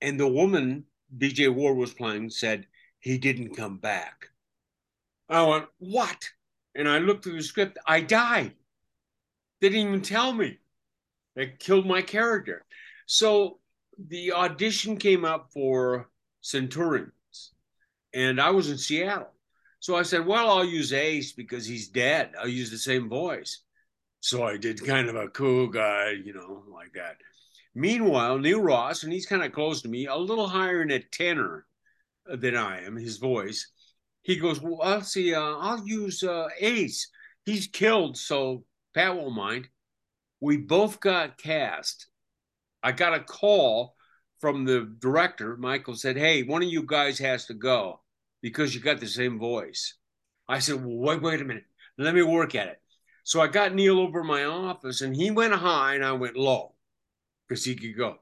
[0.00, 0.84] And the woman
[1.16, 2.66] BJ Ward was playing said,
[3.00, 4.26] He didn't come back.
[5.28, 6.28] I went, What?
[6.74, 7.78] And I looked through the script.
[7.86, 8.54] I died.
[9.60, 10.58] They didn't even tell me.
[11.36, 12.64] They killed my character.
[13.06, 13.58] So
[13.98, 16.08] the audition came up for
[16.40, 17.52] Centurions,
[18.14, 19.32] and I was in Seattle.
[19.80, 22.32] So I said, Well, I'll use Ace because he's dead.
[22.38, 23.62] I'll use the same voice.
[24.20, 27.16] So I did kind of a cool guy, you know, like that.
[27.74, 30.98] Meanwhile, Neil Ross, and he's kind of close to me, a little higher in a
[30.98, 31.64] tenor
[32.26, 33.70] than I am, his voice.
[34.22, 37.08] He goes, Well, I'll see, uh, I'll use uh, Ace.
[37.44, 39.68] He's killed, so Pat won't mind.
[40.40, 42.08] We both got cast.
[42.82, 43.94] I got a call
[44.40, 45.56] from the director.
[45.56, 48.00] Michael said, Hey, one of you guys has to go
[48.42, 49.94] because you got the same voice.
[50.48, 51.64] I said, well, wait, wait a minute.
[51.98, 52.80] Let me work at it.
[53.24, 56.74] So I got Neil over my office and he went high and I went low
[57.46, 58.16] because he could go.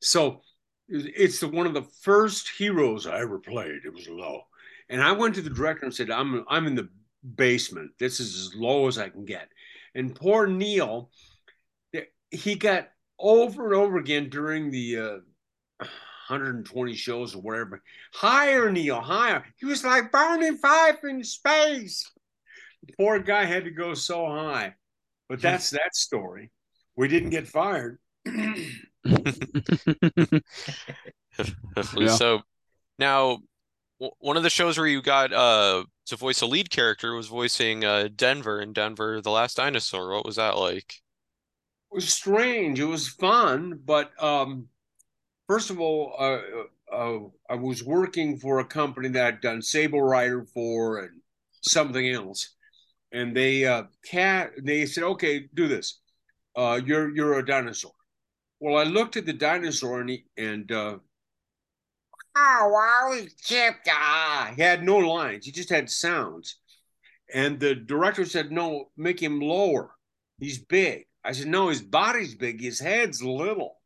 [0.00, 0.42] So
[0.88, 3.84] it's the, one of the first heroes I ever played.
[3.84, 4.42] It was low.
[4.88, 6.88] And I went to the director and said, I'm, I'm in the
[7.34, 7.92] basement.
[7.98, 9.48] This is as low as I can get.
[9.94, 11.10] And poor Neil,
[12.30, 15.16] he got over and over again during the uh,
[16.28, 17.82] 120 shows or whatever.
[18.12, 19.44] Higher, Neil, higher.
[19.56, 22.10] He was like Barney Fife in space.
[22.86, 24.74] The poor guy had to go so high.
[25.28, 26.50] But that's that story.
[26.96, 27.98] We didn't get fired.
[31.96, 32.08] Yeah.
[32.08, 32.42] so.
[32.98, 33.38] Now,
[33.98, 37.84] one of the shows where you got uh to voice a lead character was voicing
[37.84, 40.14] uh Denver in Denver, The Last Dinosaur.
[40.14, 40.94] What was that like?
[41.90, 42.80] It was strange.
[42.80, 44.68] It was fun, but um,
[45.54, 46.40] first of all, uh,
[46.92, 51.20] uh, I was working for a company that I'd done Saber Rider for and
[51.60, 52.56] something else,
[53.12, 56.00] and they uh, cat they said, "Okay, do this.
[56.56, 57.92] Uh, you're you're a dinosaur."
[58.58, 60.98] Well, I looked at the dinosaur and he, and uh,
[62.36, 65.46] oh, wow, Chip, ah, he had no lines.
[65.46, 66.56] He just had sounds.
[67.32, 69.94] And the director said, "No, make him lower.
[70.40, 72.60] He's big." I said, "No, his body's big.
[72.60, 73.76] His head's little."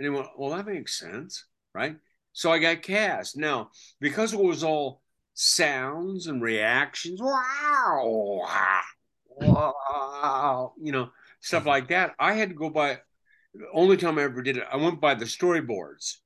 [0.00, 1.94] And he went, "Well, that makes sense, right?"
[2.32, 3.36] So I got cast.
[3.36, 5.02] Now, because it was all
[5.34, 8.46] sounds and reactions, wow,
[9.36, 11.10] wow, you know,
[11.40, 13.00] stuff like that, I had to go by.
[13.52, 16.16] The only time I ever did it, I went by the storyboards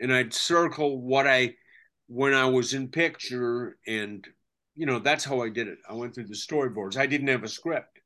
[0.00, 1.54] and I'd circle what I
[2.08, 4.26] when I was in picture, and
[4.74, 5.78] you know that's how I did it.
[5.88, 6.96] I went through the storyboards.
[6.96, 8.00] I didn't have a script,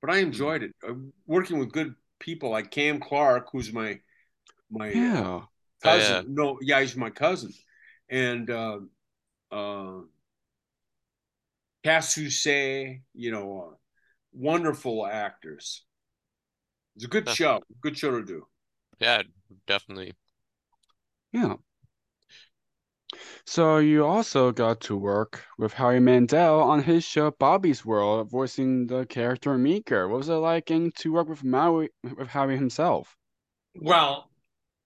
[0.00, 0.72] but I enjoyed it.
[0.86, 0.94] Uh,
[1.26, 4.00] working with good people like Cam Clarke, who's my
[4.70, 5.42] my yeah.
[5.82, 6.14] cousin.
[6.14, 6.22] Oh, yeah.
[6.26, 7.52] No, yeah, he's my cousin,
[8.08, 8.80] and uh,
[9.50, 10.00] uh,
[11.84, 13.74] Cass you know, uh,
[14.32, 15.84] wonderful actors.
[16.96, 17.60] It's a good show.
[17.80, 18.46] Good show to do.
[18.98, 19.22] Yeah,
[19.66, 20.14] definitely.
[21.32, 21.54] Yeah.
[23.46, 28.86] So you also got to work with Howie Mandel on his show Bobby's World, voicing
[28.86, 30.08] the character Meeker.
[30.08, 33.16] What was it like to work with Maui with Howie himself?
[33.74, 34.30] Well,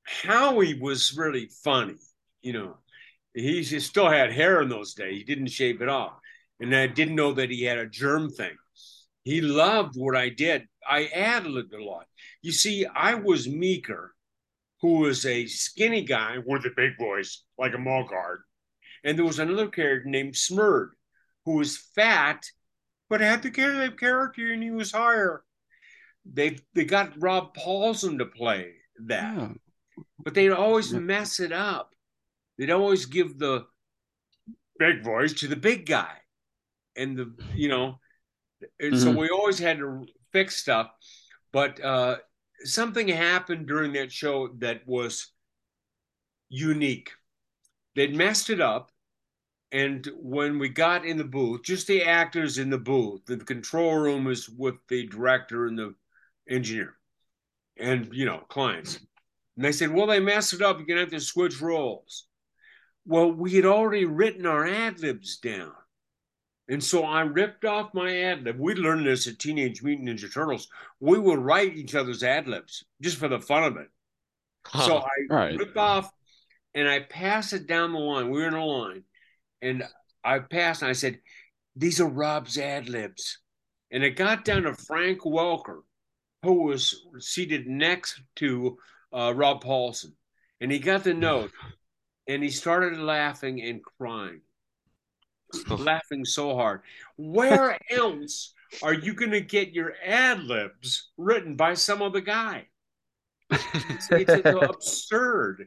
[0.05, 1.97] Howie was really funny.
[2.41, 2.77] You know,
[3.35, 5.19] he still had hair in those days.
[5.19, 6.13] He didn't shave it off,
[6.61, 8.57] and I didn't know that he had a germ thing.
[9.25, 10.67] He loved what I did.
[10.89, 12.07] I ad libbed a lot.
[12.43, 14.15] You see, I was Meeker
[14.83, 18.41] who was a skinny guy with a big voice, like a mall guard.
[19.05, 20.91] And there was another character named Smurd,
[21.45, 22.45] who was fat,
[23.09, 25.45] but had the character and he was higher.
[26.25, 28.73] They they got Rob Paulsen to play
[29.07, 29.37] that.
[29.37, 29.49] Yeah.
[30.19, 31.01] But they'd always yeah.
[31.01, 31.95] mess it up.
[32.59, 33.67] They'd always give the
[34.79, 36.15] big voice to the big guy.
[36.97, 37.99] And the you know,
[38.81, 39.03] and mm-hmm.
[39.03, 40.91] so we always had to fix stuff.
[41.53, 42.17] But uh
[42.65, 45.29] something happened during that show that was
[46.49, 47.11] unique.
[47.95, 48.91] They'd messed it up.
[49.71, 53.95] And when we got in the booth, just the actors in the booth, the control
[53.95, 55.95] room was with the director and the
[56.49, 56.95] engineer
[57.79, 59.01] and, you know, clients.
[59.57, 60.77] And they said, well, they messed it up.
[60.77, 62.27] You're going to have to switch roles.
[63.07, 65.73] Well, we had already written our ad libs down.
[66.69, 68.59] And so I ripped off my ad lib.
[68.59, 70.69] We learned this at Teenage Mutant Ninja Turtles.
[71.01, 73.89] We would write each other's ad libs just for the fun of it.
[74.65, 75.59] Huh, so I right.
[75.59, 76.11] ripped off
[76.75, 78.31] and I passed it down the line.
[78.31, 79.05] We were in a line.
[79.61, 79.83] And
[80.25, 81.19] I passed and I said,
[81.77, 83.39] These are Rob's ad libs.
[83.91, 85.81] And it got down to Frank Welker,
[86.43, 88.79] who was seated next to
[89.13, 90.13] uh, Rob Paulsen.
[90.61, 91.51] And he got the note
[92.27, 94.41] and he started laughing and crying.
[95.69, 96.83] Laughing so hard.
[97.17, 102.67] Where else are you going to get your ad libs written by some other guy?
[103.51, 105.67] It's, it's absurd.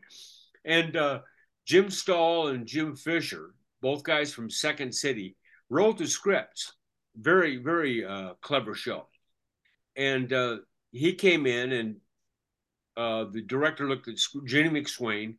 [0.63, 1.19] And uh,
[1.65, 5.35] Jim Staahl and Jim Fisher, both guys from Second City,
[5.69, 6.73] wrote the scripts.
[7.15, 9.07] Very, very uh, clever show.
[9.95, 10.57] And uh,
[10.91, 11.95] he came in, and
[12.97, 15.35] uh, the director looked at Ginny McSwain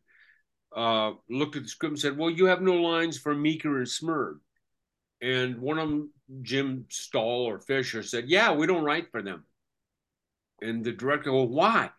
[0.77, 3.87] uh, looked at the script and said, "Well, you have no lines for Meeker and
[3.87, 4.39] Smurd."
[5.23, 6.11] And one of them,
[6.43, 9.45] Jim Staahl or Fisher, said, "Yeah, we don't write for them."
[10.61, 11.91] And the director, "Well, why?"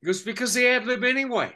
[0.00, 1.54] He goes, "Because they ad lib anyway.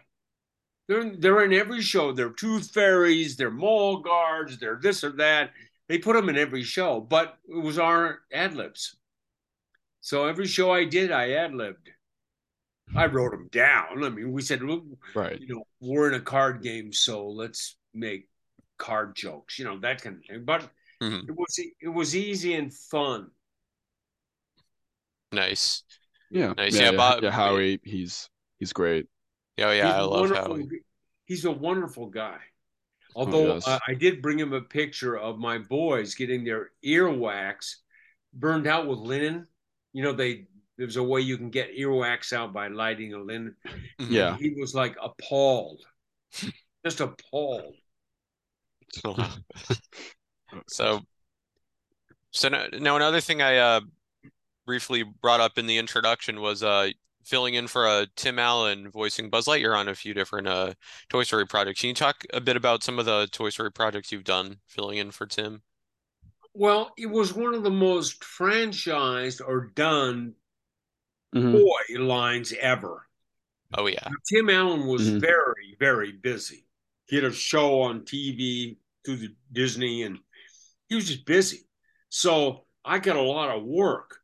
[0.89, 2.13] They're they're in every show.
[2.13, 3.37] They're tooth fairies.
[3.37, 4.59] They're mall guards.
[4.59, 5.53] They're this or that.
[5.89, 8.97] They put them in every show, but it was our ad libs.
[10.01, 11.91] So every show I did, I ad libbed.
[12.95, 14.05] I wrote them down.
[14.05, 14.63] I mean, we said,
[15.15, 15.41] right.
[15.41, 18.29] you know, we're in a card game, so let's make
[18.79, 20.45] card jokes, you know, that kind of thing.
[20.45, 20.69] But
[21.03, 21.29] mm-hmm.
[21.29, 23.31] it was it was easy and fun.
[25.33, 25.83] Nice.
[26.31, 26.55] Yeah.
[26.57, 26.77] Nice.
[26.77, 26.91] Yeah.
[26.91, 26.97] Yeah.
[26.97, 28.29] Bob, yeah Howie, he's
[28.59, 29.07] he's great.
[29.59, 30.69] Oh yeah, he's I love Howie.
[31.25, 32.39] He's a wonderful guy.
[33.15, 33.67] Oh, Although oh, yes.
[33.67, 37.77] uh, I did bring him a picture of my boys getting their earwax
[38.33, 39.47] burned out with linen.
[39.93, 40.47] You know, they
[40.79, 43.57] there's a way you can get earwax out by lighting a linen.
[43.99, 44.13] Mm-hmm.
[44.13, 44.35] Yeah.
[44.35, 45.83] And he was like appalled,
[46.85, 47.75] just appalled.
[50.69, 51.01] so,
[52.31, 53.81] so now, now another thing I uh,
[54.67, 56.91] briefly brought up in the introduction was uh,
[57.25, 60.75] filling in for uh, Tim Allen voicing Buzz Lightyear on a few different uh,
[61.09, 61.81] Toy Story projects.
[61.81, 64.99] Can you talk a bit about some of the Toy Story projects you've done filling
[64.99, 65.63] in for Tim?
[66.55, 70.35] Well, it was one of the most franchised or done
[71.37, 71.53] mm-hmm.
[71.53, 73.07] toy lines ever.
[73.75, 74.01] Oh yeah.
[74.05, 75.19] Now, Tim Allen was mm-hmm.
[75.19, 76.67] very, very busy.
[77.07, 80.19] He had a show on TV through the Disney and
[80.89, 81.69] he was just busy.
[82.09, 84.19] So I got a lot of work.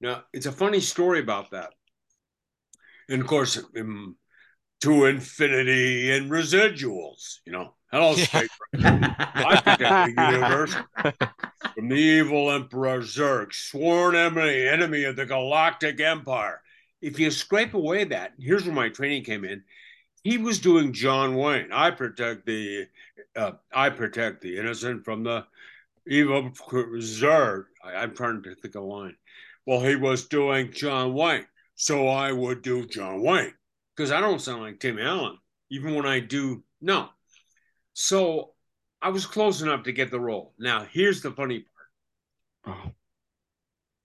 [0.00, 1.72] Now it's a funny story about that.
[3.08, 4.16] And of course, um,
[4.82, 7.74] to infinity and residuals, you know.
[7.90, 8.24] Hello, yeah.
[8.24, 10.76] Space I protect the universe
[11.78, 16.60] from the evil Emperor Zurg, sworn enemy, enemy of the Galactic Empire.
[17.00, 19.62] If you scrape away that, here's where my training came in.
[20.24, 21.70] He was doing John Wayne.
[21.70, 22.88] I protect the,
[23.36, 25.46] uh, I protect the innocent from the
[26.08, 27.66] evil Zurg.
[27.84, 29.14] I, am trying to think of a line.
[29.64, 33.54] Well, he was doing John Wayne, so I would do John Wayne
[33.96, 35.38] because I don't sound like Tim Allen,
[35.70, 36.64] even when I do.
[36.80, 37.10] No,
[37.92, 38.54] so
[39.00, 40.54] I was close enough to get the role.
[40.58, 41.64] Now, here's the funny
[42.64, 42.78] part.
[42.84, 42.90] Oh.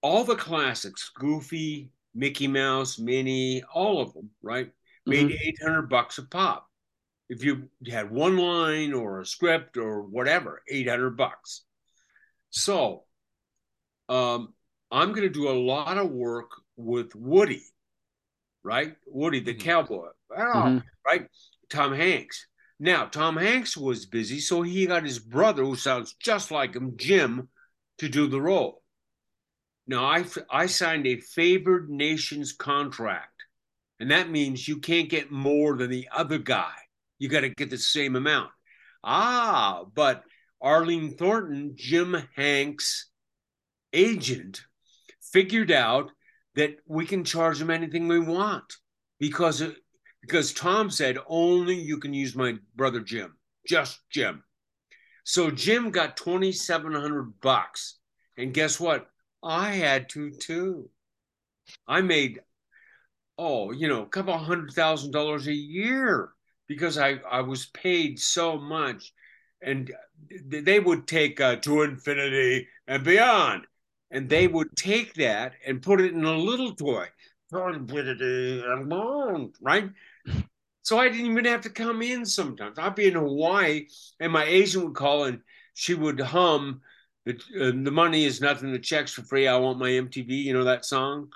[0.01, 4.71] All the classics, Goofy, Mickey Mouse, Minnie, all of them, right?
[5.05, 5.63] Made mm-hmm.
[5.63, 6.67] 800 bucks a pop.
[7.29, 11.63] If you had one line or a script or whatever, 800 bucks.
[12.49, 13.03] So,
[14.09, 14.53] um,
[14.91, 17.63] I'm going to do a lot of work with Woody,
[18.63, 18.95] right?
[19.07, 19.61] Woody the mm-hmm.
[19.61, 20.77] cowboy, oh, mm-hmm.
[21.05, 21.27] right?
[21.69, 22.45] Tom Hanks.
[22.79, 26.97] Now, Tom Hanks was busy, so he got his brother, who sounds just like him,
[26.97, 27.49] Jim,
[27.99, 28.81] to do the role.
[29.87, 33.43] Now, I, I signed a favored nations contract,
[33.99, 36.73] and that means you can't get more than the other guy.
[37.19, 38.51] You got to get the same amount.
[39.03, 40.23] Ah, but
[40.61, 43.09] Arlene Thornton, Jim Hanks'
[43.91, 44.61] agent,
[45.21, 46.11] figured out
[46.55, 48.77] that we can charge him anything we want
[49.19, 49.63] because
[50.23, 53.35] because Tom said only you can use my brother Jim,
[53.67, 54.41] just Jim.
[55.25, 57.97] So Jim got 2700 bucks.
[58.37, 59.07] And guess what?
[59.43, 60.89] I had to too.
[61.87, 62.39] I made
[63.37, 66.29] oh, you know, a couple hundred thousand dollars a year
[66.67, 69.13] because I I was paid so much
[69.61, 69.91] and
[70.45, 73.65] they would take uh, to infinity and beyond
[74.11, 77.07] and they would take that and put it in a little toy
[79.61, 79.89] right
[80.83, 82.77] so I didn't even have to come in sometimes.
[82.77, 83.87] I'd be in Hawaii
[84.19, 85.39] and my agent would call and
[85.73, 86.81] she would hum,
[87.25, 89.47] the, uh, the money is nothing, the check's for free.
[89.47, 91.29] I want my MTV, you know that song?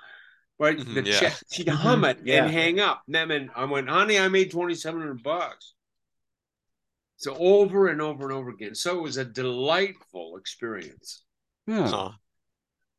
[0.58, 0.76] Right?
[0.76, 1.18] Mm-hmm, the yeah.
[1.18, 2.44] check, she'd hum it yeah.
[2.44, 3.02] and hang up.
[3.06, 5.72] And that meant I went, honey, I made 2,700 bucks.
[7.16, 8.74] So over and over and over again.
[8.74, 11.24] So it was a delightful experience.
[11.66, 12.10] Yeah.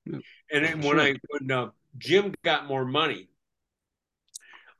[0.06, 3.30] And then when I when uh, Jim got more money,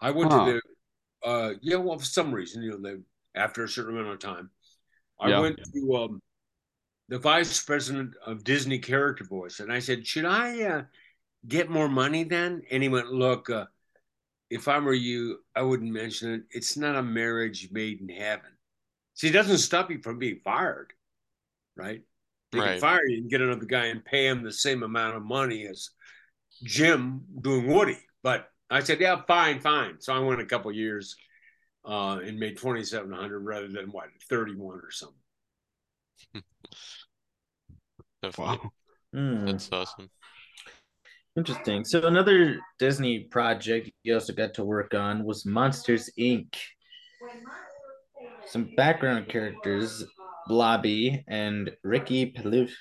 [0.02, 0.46] I went huh.
[0.46, 0.62] to the
[1.24, 2.96] uh, yeah, well, for some reason, you know, they,
[3.40, 4.50] after a certain amount of time,
[5.20, 5.40] I yeah.
[5.40, 6.22] went to um,
[7.10, 10.84] the vice president of Disney Character Voice, and I said, "Should I uh,
[11.48, 13.66] get more money then?" And he went, "Look, uh,
[14.50, 16.44] if I were you, I wouldn't mention it.
[16.52, 18.52] It's not a marriage made in heaven.
[19.16, 20.94] See, it doesn't stop you from being fired,
[21.76, 22.02] right?
[22.52, 22.72] They right.
[22.72, 25.68] can fire you and get another guy and pay him the same amount of money
[25.68, 25.90] as
[26.64, 29.96] Jim doing Woody, but." I said, yeah, fine, fine.
[30.00, 31.16] So I went a couple years
[31.86, 35.16] uh, and made 2,700 rather than what, 31 or something.
[38.38, 38.74] Wow.
[39.16, 39.46] Mm.
[39.46, 40.10] That's awesome.
[41.38, 41.86] Interesting.
[41.86, 46.54] So another Disney project you also got to work on was Monsters Inc.
[48.46, 50.04] Some background characters,
[50.48, 52.72] Blobby and Ricky Paluf.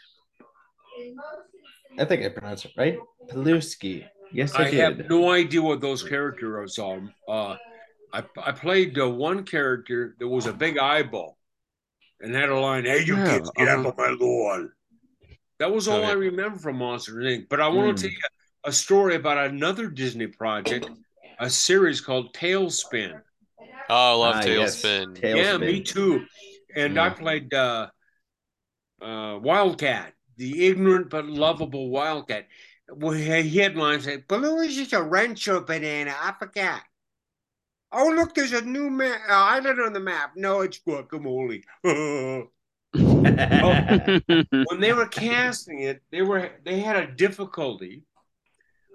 [1.99, 2.99] I think I pronounced it right.
[3.30, 4.07] Peluski.
[4.32, 7.00] Yes, I, I have no idea what those characters are.
[7.26, 7.56] Uh,
[8.12, 11.38] I I played uh, one character that was a big eyeball
[12.20, 13.80] and had a line, "Hey, you yeah, kids, get uh-huh.
[13.80, 14.72] out of my lawn."
[15.58, 17.48] That was all I remember from Monsters Inc.
[17.48, 18.02] But I want mm.
[18.02, 18.18] to tell you
[18.64, 20.88] a story about another Disney project,
[21.40, 23.20] a series called TaleSpin.
[23.90, 25.20] Oh, I love ah, TaleSpin.
[25.20, 25.36] Yes.
[25.36, 26.26] Yeah, me too.
[26.76, 27.04] And yeah.
[27.04, 27.88] I played uh,
[29.02, 32.46] uh, Wildcat, the ignorant but lovable Wildcat
[32.91, 36.14] well, he had lines say, Blue is just a rancho banana.
[36.18, 36.82] I forgot.
[37.91, 40.32] Oh, look, there's a new ma- uh, island on the map.
[40.36, 41.62] No, it's guacamole.
[41.84, 42.49] oh,
[42.95, 48.05] when they were casting it, they were they had a difficulty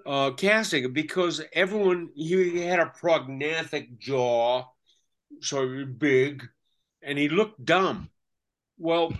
[0.06, 4.64] uh, casting it because everyone he had a prognathic jaw,
[5.40, 6.44] so big,
[7.02, 8.10] and he looked dumb.
[8.78, 9.12] Well,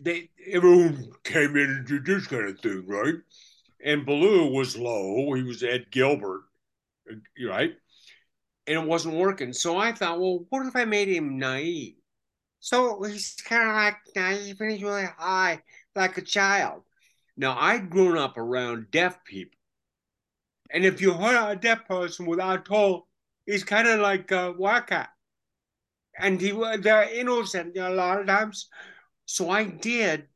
[0.00, 3.14] they everyone came in and did this kind of thing, right?
[3.84, 5.32] And Baloo was low.
[5.34, 6.42] He was Ed Gilbert,
[7.10, 7.16] uh,
[7.48, 7.72] right?
[8.66, 9.52] and it wasn't working.
[9.52, 11.94] So I thought, well, what if I made him naive?
[12.60, 15.62] So he's kind of like naive and he's really high,
[15.96, 16.82] like a child.
[17.36, 19.58] Now, I'd grown up around deaf people.
[20.70, 23.02] And if you hurt a deaf person without told,
[23.46, 25.08] he's kind of like a waka.
[26.18, 28.68] And he they're innocent a lot of times.
[29.26, 30.28] So I did.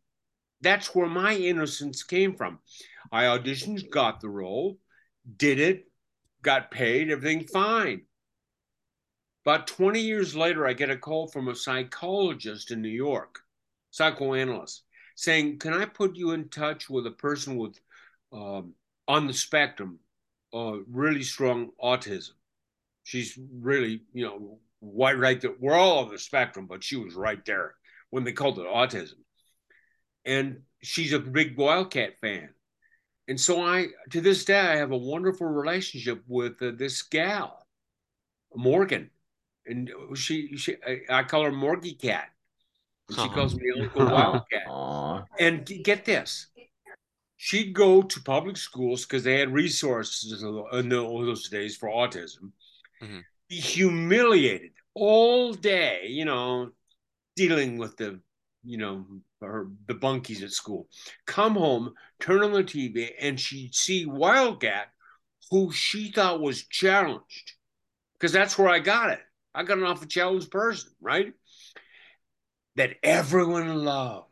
[0.63, 2.59] That's where my innocence came from.
[3.13, 4.79] I auditioned, got the role,
[5.37, 5.91] did it,
[6.43, 8.03] got paid, everything fine.
[9.45, 13.41] About 20 years later, I get a call from a psychologist in New York,
[13.91, 14.83] psychoanalyst,
[15.15, 17.79] saying, Can I put you in touch with a person with
[18.33, 18.75] um,
[19.07, 20.01] on the spectrum,
[20.53, 22.33] uh, really strong autism?
[23.05, 25.55] She's really, you know, right, right there.
[25.61, 27.75] We're all on the spectrum, but she was right there
[28.11, 29.21] when they called it autism.
[30.25, 32.49] And she's a big Wildcat fan.
[33.29, 37.67] And so I, to this day, I have a wonderful relationship with uh, this gal,
[38.55, 39.11] Morgan,
[39.67, 40.77] and she, she,
[41.11, 42.29] I, call her Morgie Cat,
[43.09, 45.25] and she calls me Uncle Wildcat.
[45.41, 46.47] and get this,
[47.37, 52.53] she'd go to public schools because they had resources in those days for autism.
[53.03, 53.19] Mm-hmm.
[53.49, 56.71] Be humiliated all day, you know,
[57.35, 58.21] dealing with the,
[58.67, 59.07] you know,
[59.41, 60.89] her the bunkies at school.
[61.27, 64.89] Come home, turn on the TV, and she'd see Wildcat,
[65.51, 67.53] who she thought was challenged,
[68.15, 69.21] because that's where I got it.
[69.55, 71.33] I got an awful challenged person, right?
[72.75, 74.27] That everyone loved.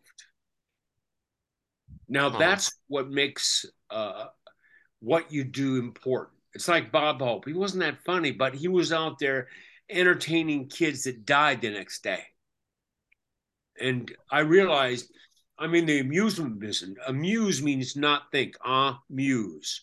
[2.08, 2.38] Now huh.
[2.38, 4.26] that's what makes uh,
[5.00, 6.38] what you do important.
[6.54, 7.46] It's like Bob Hope.
[7.46, 9.48] He wasn't that funny, but he was out there
[9.90, 12.22] entertaining kids that died the next day.
[13.80, 15.10] And I realized
[15.58, 16.98] I'm in the amusement business.
[17.06, 19.82] Amuse means not think, ah, muse.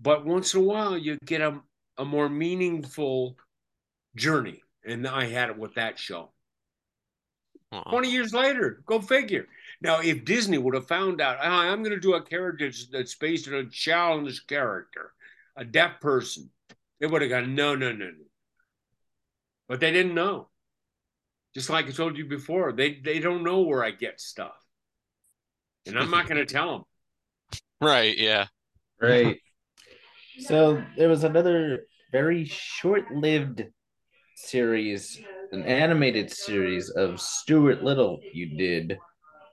[0.00, 1.60] But once in a while, you get a,
[1.98, 3.36] a more meaningful
[4.16, 4.62] journey.
[4.86, 6.32] And I had it with that show.
[7.72, 7.90] Uh-uh.
[7.90, 9.46] 20 years later, go figure.
[9.80, 13.14] Now, if Disney would have found out, oh, I'm going to do a character that's
[13.14, 15.12] based on a challenged character,
[15.56, 16.50] a deaf person,
[17.00, 18.24] they would have gone, no, no, no, no.
[19.68, 20.48] But they didn't know.
[21.54, 24.56] Just like I told you before, they they don't know where I get stuff,
[25.86, 26.82] and I'm not going to tell them.
[27.80, 28.16] Right?
[28.18, 28.46] Yeah.
[29.00, 29.38] Right.
[30.40, 33.64] so there was another very short-lived
[34.36, 35.20] series,
[35.52, 38.20] an animated series of Stuart Little.
[38.32, 38.98] You did,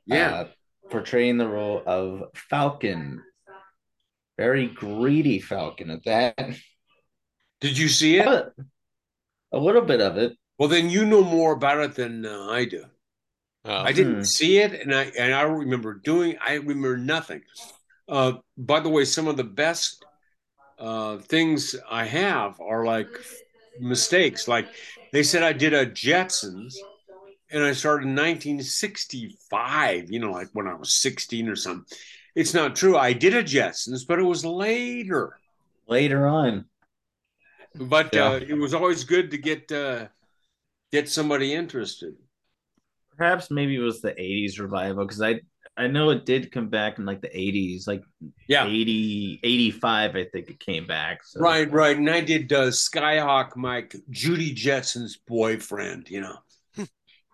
[0.06, 0.48] yeah, uh,
[0.90, 3.22] portraying the role of Falcon.
[4.38, 6.56] Very greedy Falcon at that.
[7.60, 8.46] Did you see it?
[9.52, 10.34] A little bit of it.
[10.62, 12.86] Well, then you know more about it than uh, I do.
[13.66, 13.78] Oh.
[13.78, 14.22] I didn't hmm.
[14.22, 16.38] see it, and I and I remember doing.
[16.40, 17.42] I remember nothing.
[18.08, 20.06] Uh, by the way, some of the best
[20.78, 23.10] uh, things I have are like
[23.80, 24.48] mistakes.
[24.48, 24.68] Like
[25.12, 26.76] they said, I did a Jetsons,
[27.50, 30.12] and I started in 1965.
[30.12, 31.98] You know, like when I was 16 or something.
[32.36, 32.96] It's not true.
[32.96, 35.40] I did a Jetsons, but it was later.
[35.88, 36.66] Later on.
[37.74, 38.28] But yeah.
[38.28, 40.06] uh, it was always good to get uh,
[40.92, 42.16] get somebody interested.
[43.18, 45.42] Perhaps maybe it was the 80s revival because I
[45.78, 48.04] I know it did come back in like the 80s, like
[48.48, 51.24] yeah, 80, 85, I think it came back.
[51.24, 51.40] So.
[51.40, 51.96] Right, right.
[51.96, 56.38] And I did uh, Skyhawk Mike, Judy Jetson's boyfriend, you know.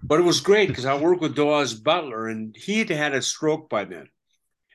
[0.04, 3.22] but it was great because I worked with Daws Butler and he had had a
[3.22, 4.08] stroke by then.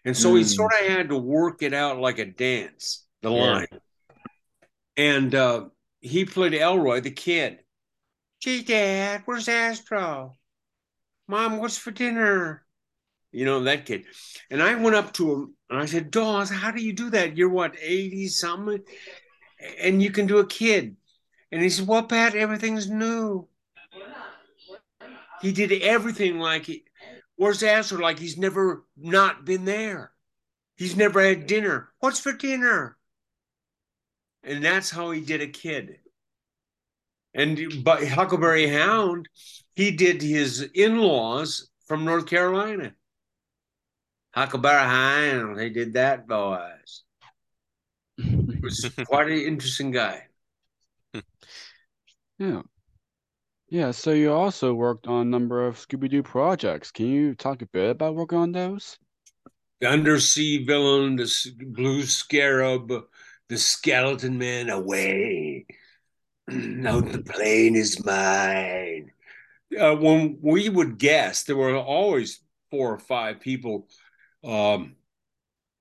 [0.05, 0.39] And so mm.
[0.39, 3.41] he sort of had to work it out like a dance, the yeah.
[3.41, 3.81] line.
[4.97, 5.67] And uh,
[6.01, 7.61] he played Elroy, the kid.
[8.43, 10.35] Gee, Dad, where's Astro?
[11.29, 12.65] Mom, what's for dinner?
[13.31, 14.05] You know, that kid.
[14.51, 17.37] And I went up to him and I said, Daws, how do you do that?
[17.37, 18.83] You're what, 80 something?
[19.81, 20.97] And you can do a kid.
[21.53, 23.47] And he said, Well, Pat, everything's new.
[25.41, 26.83] He did everything like it.
[27.37, 28.01] Where's Astro?
[28.01, 30.11] Like he's never not been there.
[30.77, 31.91] He's never had dinner.
[32.01, 32.97] What's for dinner?
[34.43, 36.01] And that's how he did a kid.
[37.35, 39.29] And but Huckleberry Hound,
[39.75, 42.93] he did his in-laws from North Carolina.
[44.35, 47.03] Huckleberry Hound, he did that, boys.
[48.17, 50.27] He was quite an interesting guy.
[52.39, 52.63] Yeah.
[53.69, 56.91] Yeah, so you also worked on a number of Scooby Doo projects.
[56.91, 58.99] Can you talk a bit about working on those?
[59.81, 61.31] The Undersea Villain, the
[61.69, 62.93] Blue Scarab,
[63.49, 65.67] the Skeleton Man, away
[66.83, 69.11] now the plane is mine.
[69.79, 72.41] Uh, when we would guess, there were always
[72.71, 73.89] four or five people.
[74.45, 74.97] Um,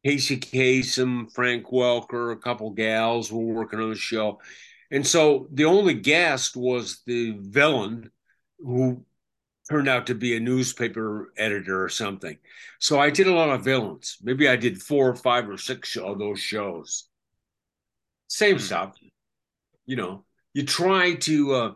[0.05, 4.39] Casey Kasem, Frank Welker, a couple gals were working on the show.
[4.91, 8.11] And so the only guest was the villain
[8.59, 9.05] who
[9.69, 12.37] turned out to be a newspaper editor or something.
[12.79, 14.17] So I did a lot of villains.
[14.21, 17.07] Maybe I did four or five or six of those shows.
[18.27, 18.95] Same stuff.
[19.85, 21.73] You know, you try to uh,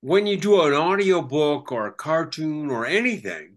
[0.00, 3.56] when you do an audio book or a cartoon or anything,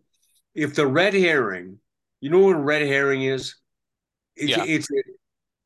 [0.56, 1.80] if the red herring,
[2.22, 3.56] you know what a red herring is?
[4.36, 4.64] It's Yeah.
[4.66, 5.00] it's a,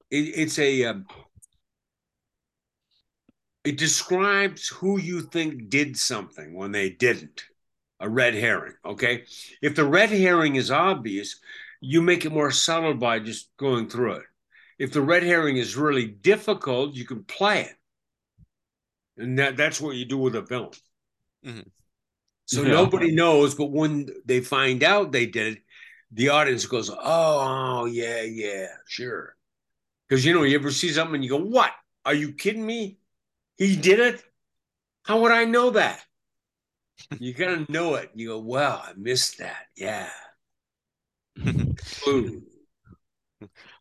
[0.09, 1.05] it, it's a um,
[3.63, 7.43] it describes who you think did something when they didn't.
[7.99, 9.25] A red herring, okay?
[9.61, 11.39] If the red herring is obvious,
[11.81, 14.25] you make it more subtle by just going through it.
[14.81, 17.75] If the red herring is really difficult, you can play it.
[19.15, 20.71] And that, that's what you do with a villain.
[21.45, 21.69] Mhm.
[22.45, 22.71] So Yeah.
[22.71, 25.63] nobody knows, but when they find out they did it,
[26.09, 29.37] the audience goes, Oh, oh yeah, yeah, sure.
[30.09, 31.71] Because you know, you ever see something and you go, What?
[32.03, 32.97] Are you kidding me?
[33.57, 34.23] He did it?
[35.03, 36.03] How would I know that?
[37.19, 38.09] You gotta know it.
[38.15, 39.67] You go, Well, I missed that.
[39.75, 40.09] Yeah.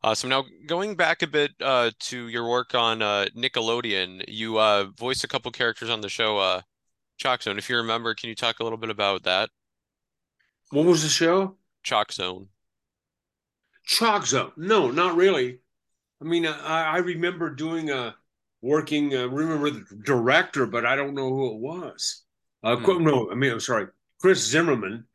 [0.04, 0.10] Ooh.
[0.10, 0.30] Awesome.
[0.30, 5.24] Now, going back a bit uh, to your work on uh, Nickelodeon, you uh, voiced
[5.24, 6.62] a couple characters on the show uh,
[7.18, 7.58] Chalk Zone.
[7.58, 9.50] If you remember, can you talk a little bit about that?
[10.70, 11.58] What was the show?
[11.84, 12.48] Chalk Zone.
[13.84, 14.52] Chalk Zone.
[14.56, 15.58] No, not really.
[16.20, 18.16] I mean, I, I remember doing a
[18.62, 19.14] working.
[19.14, 22.24] Uh, remember the director, but I don't know who it was.
[22.62, 23.04] Uh, Hmm.
[23.04, 23.88] No, I mean, I'm sorry,
[24.20, 25.06] Kris Zimmerman.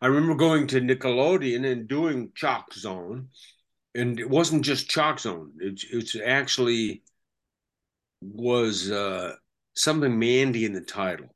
[0.00, 3.28] I remember going to Nickelodeon and doing Chalk Zone,
[3.94, 5.52] and it wasn't just Chalk Zone.
[5.60, 7.02] It's it's actually
[8.22, 9.34] was uh,
[9.74, 11.34] something Mandy in the title.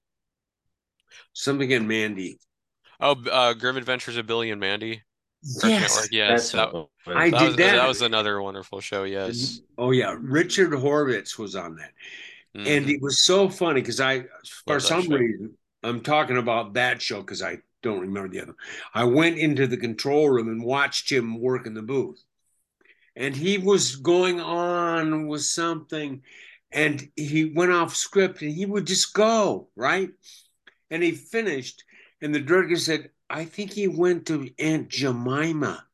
[1.32, 2.38] Something in Mandy.
[3.00, 5.02] Oh, uh, Grim Adventures of Billy and Mandy.
[5.60, 6.08] Cartoon Network.
[6.10, 6.88] Yes, That's that, was.
[7.06, 7.76] I that did was that.
[7.76, 9.04] that was another wonderful show.
[9.04, 9.60] Yes.
[9.76, 11.92] Oh yeah, Richard Horvitz was on that.
[12.64, 12.88] And Mhm.
[12.88, 14.24] it was so funny because I,
[14.66, 15.16] for Love that some show.
[15.16, 18.54] reason, I'm talking about that show because I don't remember the other.
[18.94, 22.22] I went into the control room and watched him work in the booth.
[23.16, 26.22] And he was going on with something
[26.72, 30.10] and he went off script and he would just go, right?
[30.90, 31.84] And he finished,
[32.20, 35.86] and the director said, I think he went to Aunt Jemima.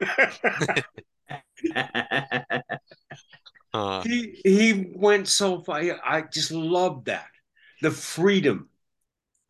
[3.72, 5.80] Uh, he he went so far.
[6.04, 7.26] I just love that
[7.82, 8.68] the freedom,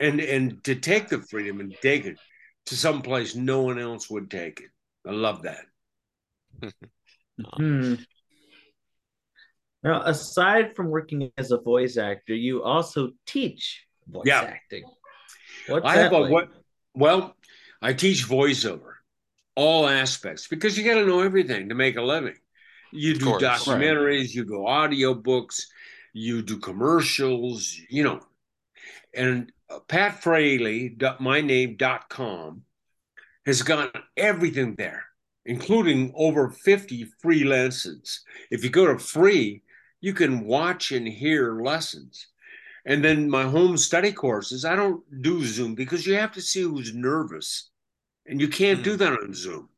[0.00, 2.16] and and to take the freedom and take it
[2.66, 4.70] to some place no one else would take it.
[5.06, 5.66] I love that.
[7.56, 7.94] Hmm.
[9.82, 14.42] Now, aside from working as a voice actor, you also teach voice Yeah.
[14.42, 14.84] acting.
[15.68, 16.30] What's I that have a like?
[16.30, 16.48] what?
[16.94, 17.36] Well,
[17.82, 18.94] I teach voiceover,
[19.56, 22.36] all aspects, because you got to know everything to make a living.
[22.92, 23.42] You Of do course.
[23.42, 25.64] documentaries, you go audiobooks,
[26.12, 28.20] you do commercials, you know.
[29.12, 32.62] And uh, Pat Fraley, dot- my name dot com,
[33.44, 35.04] has got everything there,
[35.46, 38.22] including over 50 free lessons.
[38.50, 39.62] If you go to free,
[40.00, 42.28] you can watch and hear lessons.
[42.86, 46.62] And then my home study courses, I don't do Zoom because you have to see
[46.62, 47.70] who's nervous,
[48.26, 48.98] and you can't do hmm.
[48.98, 49.68] that on Zoom.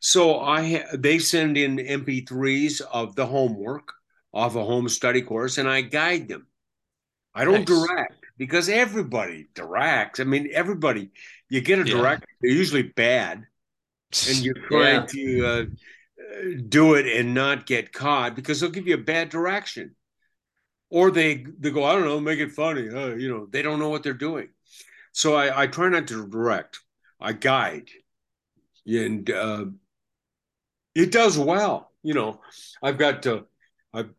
[0.00, 3.92] So I ha- they send in MP3s of the homework
[4.32, 6.46] of a home study course, and I guide them.
[7.34, 7.86] I don't Nice.
[7.86, 10.20] direct because everybody directs.
[10.20, 11.10] I mean, everybody.
[11.50, 11.96] You get a Yeah.
[11.96, 13.46] director, they're usually bad,
[14.26, 15.06] and you're trying Yeah.
[15.06, 15.64] to uh,
[16.68, 19.94] do it and not get caught because they'll give you a bad direction,
[20.90, 22.88] or they they go, I don't know, make it funny.
[22.88, 24.48] Uh, you know, they don't know what they're doing.
[25.12, 26.80] So I, I try not to direct.
[27.20, 27.90] I guide,
[28.86, 29.66] and uh,
[30.94, 31.90] it does well.
[32.02, 32.40] You know,
[32.82, 33.44] I've got to.
[33.92, 34.10] I've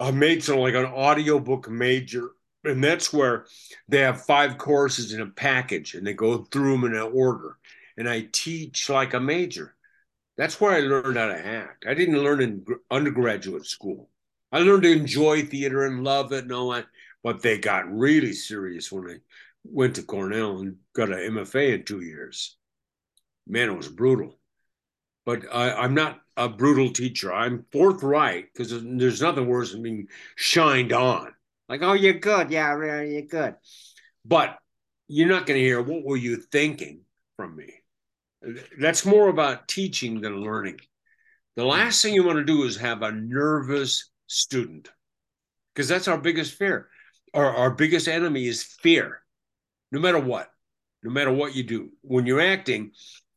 [0.00, 2.30] I made some like an audiobook major,
[2.64, 3.46] and that's where
[3.88, 7.58] they have five courses in a package, and they go through them in an order.
[7.96, 9.74] And I teach like a major.
[10.36, 11.86] That's where I learned how to act.
[11.88, 14.10] I didn't learn in gr- undergraduate school.
[14.52, 16.86] I learned to enjoy theater and love it and all that.
[17.22, 19.16] But they got really serious when I
[19.64, 22.56] went to Cornell and got an MFA in two years.
[23.46, 24.38] Man, it was brutal.
[25.24, 27.32] But I, I'm not a brutal teacher.
[27.32, 31.32] I'm forthright because there's nothing worse than being shined on.
[31.68, 32.50] Like, oh, you're good.
[32.50, 33.56] Yeah, really, you're good.
[34.24, 34.58] But
[35.08, 37.00] you're not going to hear, what were you thinking
[37.36, 37.72] from me?
[38.78, 40.80] That's more about teaching than learning.
[41.56, 44.88] The last thing you want to do is have a nervous student
[45.74, 46.88] because that's our biggest fear.
[47.34, 49.20] Our, our biggest enemy is fear,
[49.90, 50.48] no matter what,
[51.02, 51.90] no matter what you do.
[52.02, 52.92] When you're acting,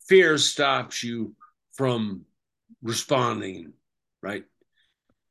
[0.07, 1.36] fear stops you
[1.74, 2.26] from
[2.82, 3.74] responding,
[4.22, 4.43] right?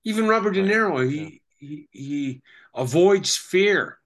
[0.04, 1.10] Even Robert De Right, Niro, yeah.
[1.10, 2.42] he, he he
[2.74, 3.98] avoids fear,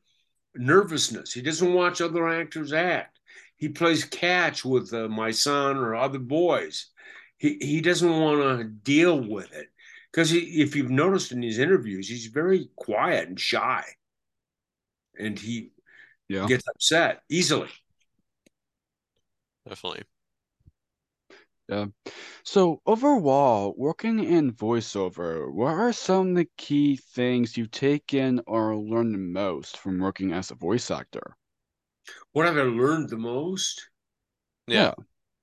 [0.55, 1.33] nervousness.
[1.33, 3.12] He doesn't watch other actors act.
[3.63, 6.87] He plays catch with uh, my son or other boys.
[7.39, 9.69] He he doesn't want to deal with it
[10.11, 13.85] because if you've noticed in these interviews, he's very quiet and shy,
[15.17, 15.71] and he
[16.29, 16.49] Yeah.
[16.49, 17.69] gets upset easily.
[19.69, 20.03] Definitely.
[21.69, 21.87] Yeah.
[22.43, 28.77] So overall, working in voiceover, what are some of the key things you've taken or
[28.77, 31.37] learned the most from working as a voice actor?
[32.33, 33.89] What have I learned the most?
[34.67, 34.95] Yeah.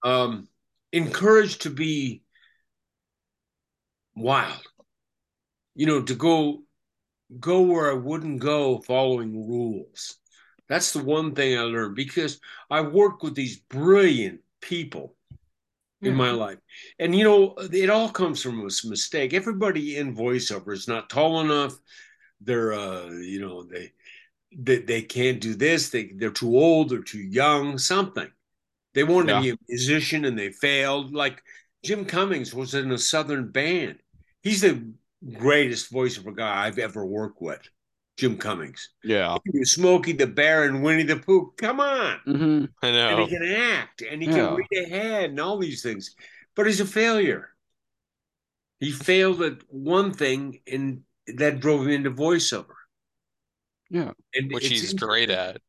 [0.04, 0.48] um,
[0.92, 2.24] encouraged to be
[4.16, 4.62] wild.
[5.76, 6.64] You know, to go
[7.40, 10.18] go where I wouldn't go following rules.
[10.68, 12.40] That's the one thing I learned because
[12.70, 15.16] I work with these brilliant people
[16.02, 16.60] in my life.
[17.00, 19.34] And you know, it all comes from a mistake.
[19.34, 21.74] Everybody in voiceover is not tall enough.
[22.42, 23.92] They're uh, you know, they
[24.56, 28.30] they, they can't do this, they they're too old, they're too young, something.
[28.94, 31.14] They wanted to be a musician and they failed.
[31.14, 31.42] Like
[31.84, 34.00] Jim Cummings was in a Southern band.
[34.42, 34.92] He's the
[35.38, 37.62] greatest voiceover guy I've ever worked with.
[38.18, 38.90] Jim Cummings.
[39.04, 39.38] Yeah.
[39.50, 41.54] He was Smokey the Bear and Winnie the Pooh.
[41.58, 42.20] Come on.
[42.26, 44.48] hmm I And he can act and he Yeah.
[44.48, 46.16] can read ahead and all these things.
[46.56, 47.50] But he's a failure.
[48.80, 52.76] He failed at one thing and that drove him into voiceover.
[53.90, 54.12] Yeah.
[54.34, 55.62] And Which it's he's great at.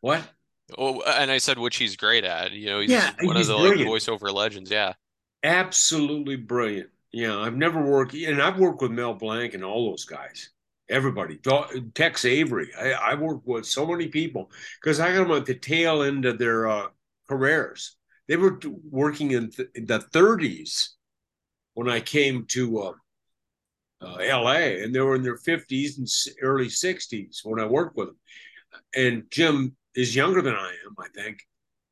[0.00, 0.28] What?
[0.76, 2.52] Oh, and I said which he's great at.
[2.52, 4.70] You know, he's Yeah, one he's of the like voiceover legends.
[4.70, 4.94] Yeah.
[5.42, 6.90] absolutely brilliant.
[7.12, 10.50] Yeah, I've never worked, and I've worked with Mel Blanc and all those guys.
[10.90, 11.38] Everybody,
[11.94, 12.70] Tex Avery.
[12.78, 14.50] I, I worked with so many people
[14.80, 16.88] because I got them at the tail end of their uh,
[17.28, 17.96] careers.
[18.26, 18.58] They were
[18.90, 20.90] working in, th- in the 30s
[21.74, 22.92] when I came to uh,
[24.00, 26.08] uh, LA, and they were in their 50s and
[26.42, 28.16] early 60s when I worked with them.
[28.94, 31.38] And Jim is younger than I am, I think,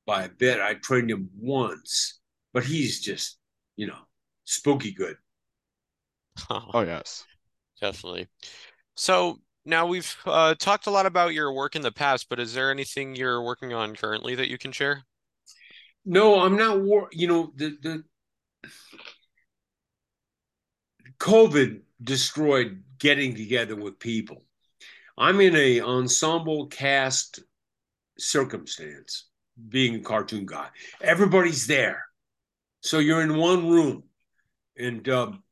[0.06, 0.60] by a bit.
[0.60, 2.20] I trained him once,
[2.52, 3.38] but he's just,
[3.76, 3.98] you know,
[4.44, 5.16] spooky good.
[6.50, 7.24] Oh yes.
[7.80, 8.28] Definitely.
[8.94, 12.54] So now we've uh, talked a lot about your work in the past, but is
[12.54, 15.02] there anything you're working on currently that you can share?
[16.04, 17.08] No, I'm not war.
[17.12, 18.04] You know, the the
[21.18, 24.44] COVID destroyed getting together with people.
[25.18, 27.40] I'm in a ensemble cast
[28.18, 29.26] circumstance,
[29.68, 30.68] being a cartoon guy.
[31.00, 32.04] Everybody's there,
[32.80, 34.04] so you're in one room,
[34.78, 35.42] and um,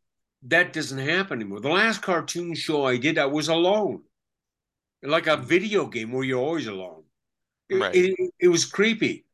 [0.43, 1.61] that doesn't happen anymore.
[1.61, 4.03] The last cartoon show I did, I was alone,
[5.03, 7.05] like a video game where you're always alone.
[7.69, 7.95] It, Right.
[7.95, 9.25] it, it was creepy.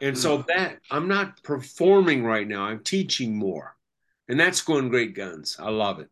[0.00, 2.64] And so that I'm not performing right now.
[2.64, 3.76] I'm teaching more.
[4.28, 5.56] And that's going great guns.
[5.58, 6.10] I love it.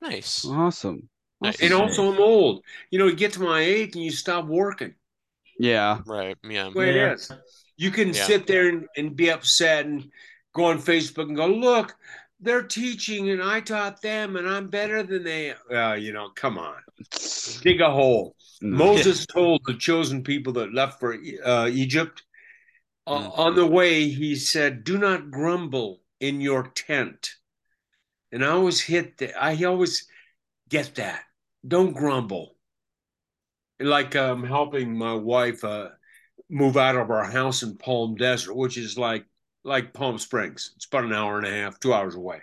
[0.00, 0.44] Nice.
[0.44, 1.08] Awesome.
[1.40, 1.54] Nice.
[1.56, 1.64] Awesome.
[1.64, 2.64] And also I'm old.
[2.90, 4.94] You know, you get to my age and you stop working.
[5.58, 6.00] Yeah.
[6.06, 6.36] Right.
[6.42, 6.70] Yeah.
[6.70, 7.12] The way Yeah.
[7.12, 7.32] it is.
[7.76, 8.24] You can Yeah.
[8.24, 10.10] sit there and, and be upset and
[10.54, 11.94] go on Facebook and go, look,
[12.40, 16.58] they're teaching and I taught them and I'm better than they uh, you know, come
[16.58, 16.76] on.
[17.62, 18.34] Dig a hole.
[18.62, 18.76] No.
[18.76, 22.22] Moses told the chosen people that left for uh, Egypt
[23.06, 23.38] uh, Mm.
[23.38, 27.30] on the way, he said, Do not grumble in your tent.
[28.32, 29.40] And I always hit that.
[29.40, 30.06] I always
[30.68, 31.22] get that.
[31.66, 32.56] Don't grumble.
[33.78, 35.88] Like I'm helping my wife uh,
[36.48, 39.24] move out of our house in Palm Desert, which is like
[39.64, 40.72] like Palm Springs.
[40.76, 42.40] It's about an hour and a half, two hours away.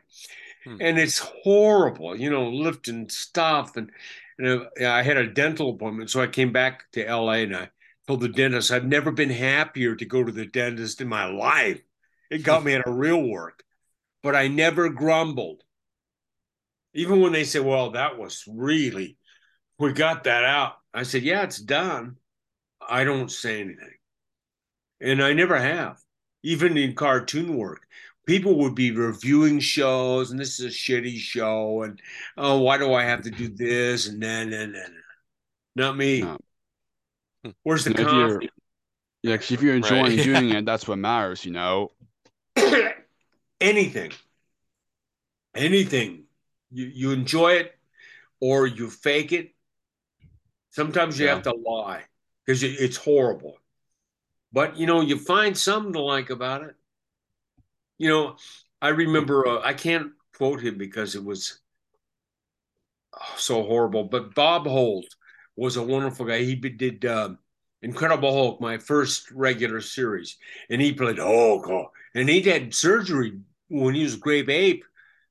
[0.65, 0.77] Hmm.
[0.79, 3.75] And it's horrible, you know, lifting stuff.
[3.77, 3.91] And,
[4.37, 6.09] and I had a dental appointment.
[6.09, 7.69] So I came back to LA and I
[8.07, 11.81] told the dentist I've never been happier to go to the dentist in my life.
[12.29, 13.63] It got me out of real work,
[14.21, 15.63] but I never grumbled.
[16.97, 19.17] Even when they say, well, that was really,
[19.77, 20.73] we got that out.
[20.93, 22.15] I said, yeah, it's done.
[22.81, 23.93] I don't say anything.
[24.99, 25.99] And I never have,
[26.41, 27.83] even in cartoon work.
[28.25, 32.01] People would be reviewing shows, and this is a shitty show, and
[32.35, 34.07] oh, why do I have to do this?
[34.07, 34.95] And then, and then,
[35.75, 36.21] not me.
[36.23, 36.37] No.
[37.61, 38.49] Where's the And if you're- coffee?
[39.23, 40.23] Yeah, 'cause if you're enjoying Right.
[40.23, 41.91] doing it, that's what matters, you know.
[43.61, 44.11] anything
[45.55, 46.26] anything
[46.71, 47.77] you you enjoy it
[48.39, 49.53] or you fake it
[50.71, 51.33] sometimes you Yeah.
[51.35, 52.03] have to lie
[52.45, 53.57] because it's horrible.
[54.51, 56.75] But you know you find something to like about it.
[57.97, 58.35] You know
[58.81, 61.59] i remember uh, i can't quote him because it was
[63.15, 65.15] oh, so horrible but bob holt
[65.55, 66.43] was a wonderful guy.
[66.43, 67.39] He did um,
[67.81, 70.37] incredible hulk my first regular series
[70.69, 71.67] and he played hulk
[72.13, 73.39] and he had surgery
[73.69, 74.85] when he was grape ape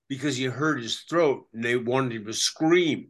[0.09, 3.09] because you hurt his throat and they wanted him to scream.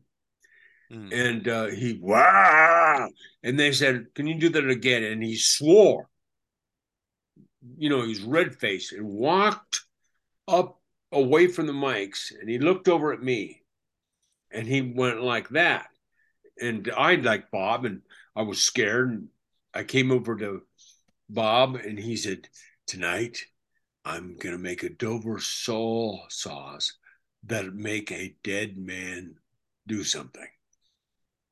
[0.91, 1.13] Mm.
[1.13, 3.09] And uh, he, wow.
[3.43, 5.03] And they said, Can you do that again?
[5.03, 6.09] And he swore.
[7.77, 9.81] You know, he's red faced and walked
[10.47, 10.81] up
[11.11, 13.63] away from the mics and he looked over at me
[14.53, 15.89] and he went like that.
[16.61, 18.03] And I like Bob and
[18.35, 19.11] I was scared.
[19.11, 19.29] And
[19.75, 20.63] I came over to
[21.29, 22.49] Bob and he said,
[22.87, 23.39] Tonight,
[24.07, 26.95] I'm going to make a Dover sole sauce
[27.45, 29.35] that make a dead man
[29.87, 30.47] do something.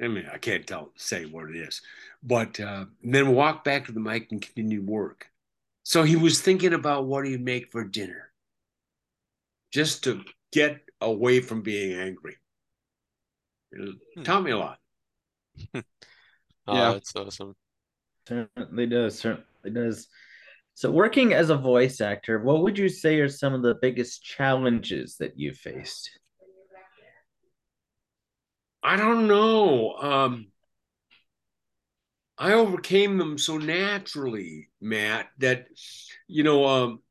[0.00, 1.82] I mean, I can't tell, say what it is,
[2.22, 5.28] but uh, then walk back to the mic and continue work.
[5.82, 8.32] So he was thinking about what he'd make for dinner,
[9.72, 12.36] just to get away from being angry.
[13.72, 14.22] It Hmm.
[14.22, 14.78] taught me a lot.
[16.66, 16.92] Oh, Yeah.
[16.94, 17.54] that's awesome.
[18.26, 19.18] Certainly does.
[19.18, 20.08] Certainly does.
[20.74, 24.24] So, working as a voice actor, what would you say are some of the biggest
[24.24, 26.10] challenges that you faced?
[28.82, 29.94] I don't know.
[29.94, 30.48] Um,
[32.36, 35.66] I overcame them so naturally, Matt, that
[36.26, 37.02] you know, um,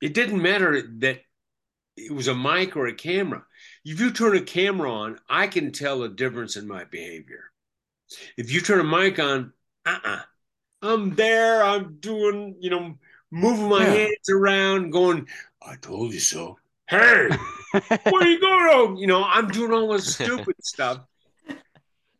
[0.00, 1.20] it didn't matter that
[1.96, 3.44] it was a mic or a camera.
[3.84, 7.44] If you turn a camera on, I can tell a difference in my behavior.
[8.36, 9.52] If you turn a mic on,
[9.84, 10.22] uh-uh.
[10.82, 12.98] I'm there, I'm doing, you know,
[13.30, 13.92] moving my Yeah.
[13.92, 15.28] hands around, going,
[15.66, 16.58] I told you so.
[16.88, 17.28] Hey,
[18.08, 18.96] where you going?
[18.96, 21.02] You know, I'm doing all this stupid stuff.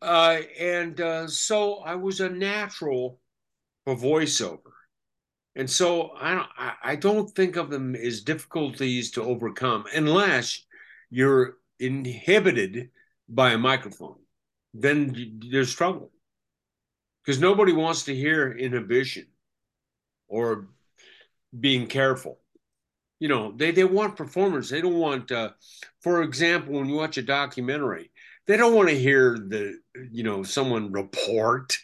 [0.01, 3.19] Uh, and uh, so I was a natural
[3.85, 4.59] for voiceover.
[5.55, 10.65] And so I don't, I, I don't think of them as difficulties to overcome unless
[11.11, 12.89] you're inhibited
[13.29, 14.19] by a microphone.
[14.73, 16.11] Then there's trouble
[17.23, 19.27] because nobody wants to hear inhibition
[20.27, 20.67] or
[21.57, 22.39] being careful.
[23.19, 24.69] You know they they want performance.
[24.69, 25.51] They don't want uh
[26.01, 28.11] for example when you watch a documentary
[28.45, 29.79] they don't want to hear the
[30.11, 31.77] you know someone report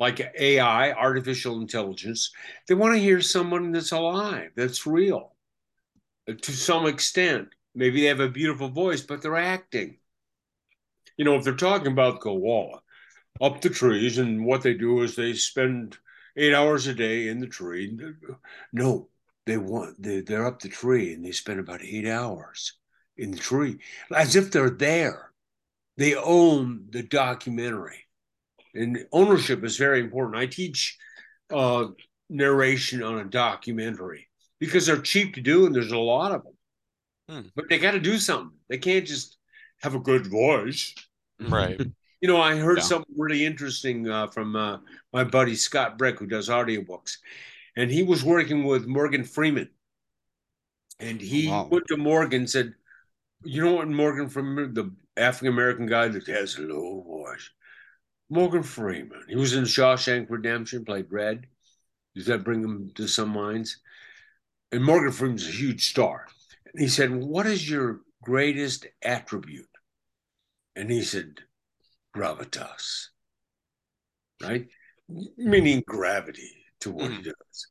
[0.00, 2.30] like ai artificial intelligence.
[2.66, 5.34] They want to hear someone that's alive that's real
[6.28, 7.48] uh, to some extent.
[7.74, 9.98] Maybe they have a beautiful voice but they're acting.
[11.16, 12.80] You know if they're talking about koala
[13.40, 15.96] up the trees and what they do is they spend
[16.36, 17.98] eight hours a day in the tree.
[18.72, 19.08] No
[19.46, 22.74] they want they, they're up the tree and they spend about eight hours
[23.16, 23.78] in the tree
[24.14, 25.32] as if they're there.
[25.96, 28.06] They own the documentary
[28.74, 30.36] and ownership is very important.
[30.36, 30.98] I teach
[31.50, 31.86] uh,
[32.28, 34.28] narration on a documentary
[34.60, 36.52] because they're cheap to do and there's a lot of them
[37.28, 37.40] Hmm.
[37.54, 38.56] but they got to do something.
[38.68, 39.36] They can't just
[39.82, 40.94] have a good voice.
[41.38, 41.78] Right.
[42.20, 42.84] You know, I heard Yeah.
[42.84, 44.78] something really interesting uh, from uh,
[45.12, 47.18] my buddy Scott Brick, who does audiobooks,
[47.76, 49.70] and he was working with Morgan Freeman,
[50.98, 51.68] and he Wow.
[51.70, 52.74] went to Morgan and said,
[53.44, 57.50] "You know what, Morgan Freeman, the African American guy that has a low voice,
[58.28, 59.24] Morgan Freeman.
[59.28, 61.46] He was in Shawshank Redemption, played Red.
[62.14, 63.80] Does that bring him to some minds?
[64.72, 66.26] And Morgan Freeman's a huge star.
[66.72, 69.68] And he said, "What is your greatest attribute?"
[70.74, 71.40] And he said,
[72.16, 73.08] gravitas,
[74.42, 74.66] right?
[75.36, 77.66] Meaning gravity to what he does.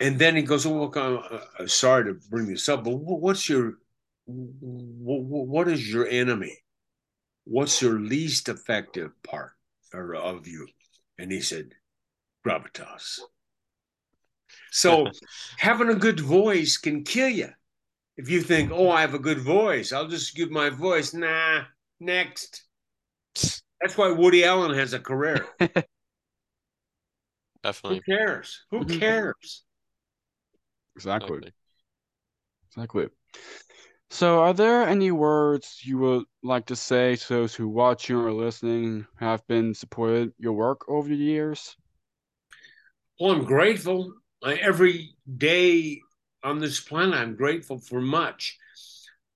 [0.00, 3.48] And then he goes, "Oh, look, I'm uh, sorry to bring this up, but what's
[3.48, 3.72] your
[4.26, 6.56] wh- wh- what is your enemy?
[7.44, 9.52] What's your least effective part
[9.92, 10.68] or of you?"
[11.18, 11.74] And he said,
[12.46, 13.18] "Gravitas."
[14.70, 15.10] So
[15.58, 17.50] having a good voice can kill you.
[18.16, 21.64] If you think, "Oh, I have a good voice, I'll just give my voice." Nah,
[21.98, 22.64] next.
[23.80, 25.46] That's why Woody Allen has a career.
[27.62, 28.02] Definitely.
[28.06, 28.64] Who cares?
[28.70, 29.00] Who Mhm.
[29.00, 29.64] cares?
[30.96, 31.36] Exactly.
[31.38, 31.52] Exactly.
[32.68, 33.08] Exactly.
[34.10, 38.32] So, are there any words you would like to say to those who watching or
[38.32, 41.76] listening have been supported your work over the years?
[43.20, 44.14] Well, I'm grateful.
[44.42, 46.00] I, every day
[46.42, 48.58] on this planet, I'm grateful for much.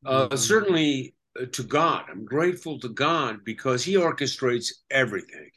[0.04, 0.36] Uh, Mhm.
[0.36, 1.14] certainly
[1.52, 2.04] to God.
[2.10, 5.50] I'm grateful to God because He orchestrates everything.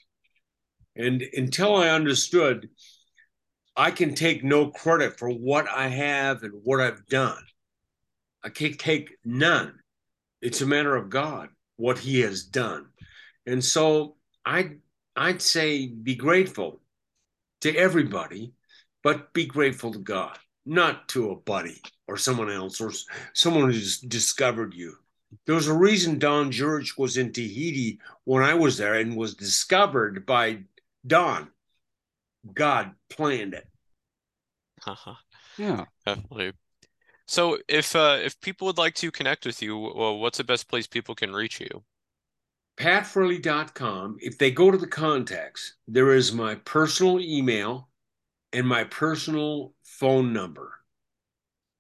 [0.95, 2.69] And until I understood,
[3.75, 7.43] I can take no credit for what I have and what I've done.
[8.43, 9.79] I can't take none.
[10.41, 12.87] It's a matter of God, what He has done.
[13.45, 14.15] And so
[14.45, 14.79] I'd,
[15.15, 16.81] I'd say be grateful
[17.61, 18.53] to everybody,
[19.03, 22.91] but be grateful to God, not to a buddy or someone else or
[23.33, 24.95] someone who's discovered you.
[25.45, 29.35] There was a reason Don George was in Tahiti when I was there and was
[29.35, 30.59] discovered by
[31.05, 31.49] Don.
[32.53, 33.67] God planned it.
[34.81, 35.15] Haha.
[35.57, 35.85] Yeah.
[36.05, 36.51] Definitely.
[37.27, 40.67] So if uh, if people would like to connect with you, well, what's the best
[40.67, 41.81] place people can reach you?
[42.77, 44.17] patfraley.com.
[44.19, 47.89] If they go to the contacts, there is my personal email
[48.53, 50.73] and my personal phone number.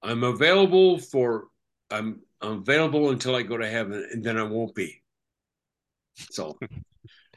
[0.01, 1.47] I'm available for
[1.91, 5.01] I'm, I'm available until I go to heaven, and then I won't be.
[6.31, 6.57] So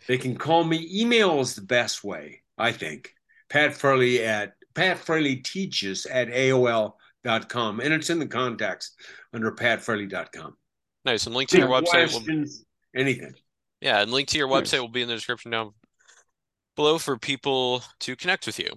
[0.06, 0.88] they can call me.
[0.92, 3.14] Email is the best way, I think.
[3.48, 7.80] Pat Fraley at Pat Fraley teaches at AOL.com.
[7.80, 8.92] And it's in the contacts
[9.32, 10.56] under patfraley.com.
[11.04, 11.26] Nice.
[11.26, 12.12] And link to your website.
[12.12, 12.44] Will,
[12.94, 13.34] anything.
[13.80, 15.72] Yeah, and link to your website will be in the description down
[16.76, 18.70] below for people to connect with you.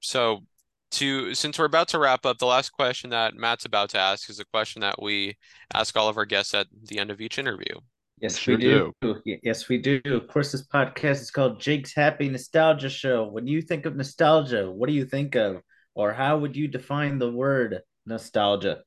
[0.00, 0.44] So
[0.92, 4.28] to since we're about to wrap up, the last question that Matt's about to ask
[4.28, 5.36] is a question that we
[5.72, 7.74] ask all of our guests at the end of each interview.
[8.20, 8.94] Yes, Sure we do.
[9.02, 10.00] Y- Yes, we do.
[10.04, 13.24] Of course, this podcast is called Jake's Happy Nostalgia Show.
[13.28, 15.62] When you think of nostalgia, what do you think of?
[15.94, 18.82] Or how would you define the word nostalgia?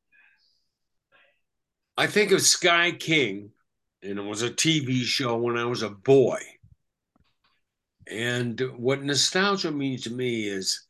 [1.97, 3.51] I think of Sky King,
[4.01, 6.39] and it was a TV show when I was a boy.
[8.07, 10.85] And what nostalgia means to me is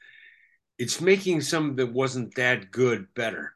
[0.77, 3.55] it's making something that wasn't that good better.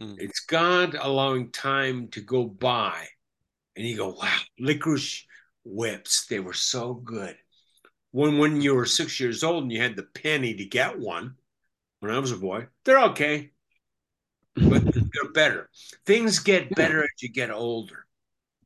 [0.00, 0.14] Hmm.
[0.18, 3.06] It's God allowing time to go by.
[3.76, 5.26] And you go, wow, licorice
[5.64, 7.36] whips, they were so good.
[8.10, 11.36] When when you were six years old and you had the penny to get one,
[12.00, 13.52] when I was a boy, they're okay.
[14.54, 15.70] But they're better.
[16.04, 18.06] Things get better as you get older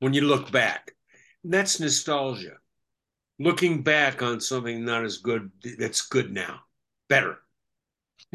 [0.01, 0.93] when you look back.
[1.45, 2.57] That's nostalgia.
[3.39, 6.63] Looking back on something not as good that's good now.
[7.09, 7.39] Better.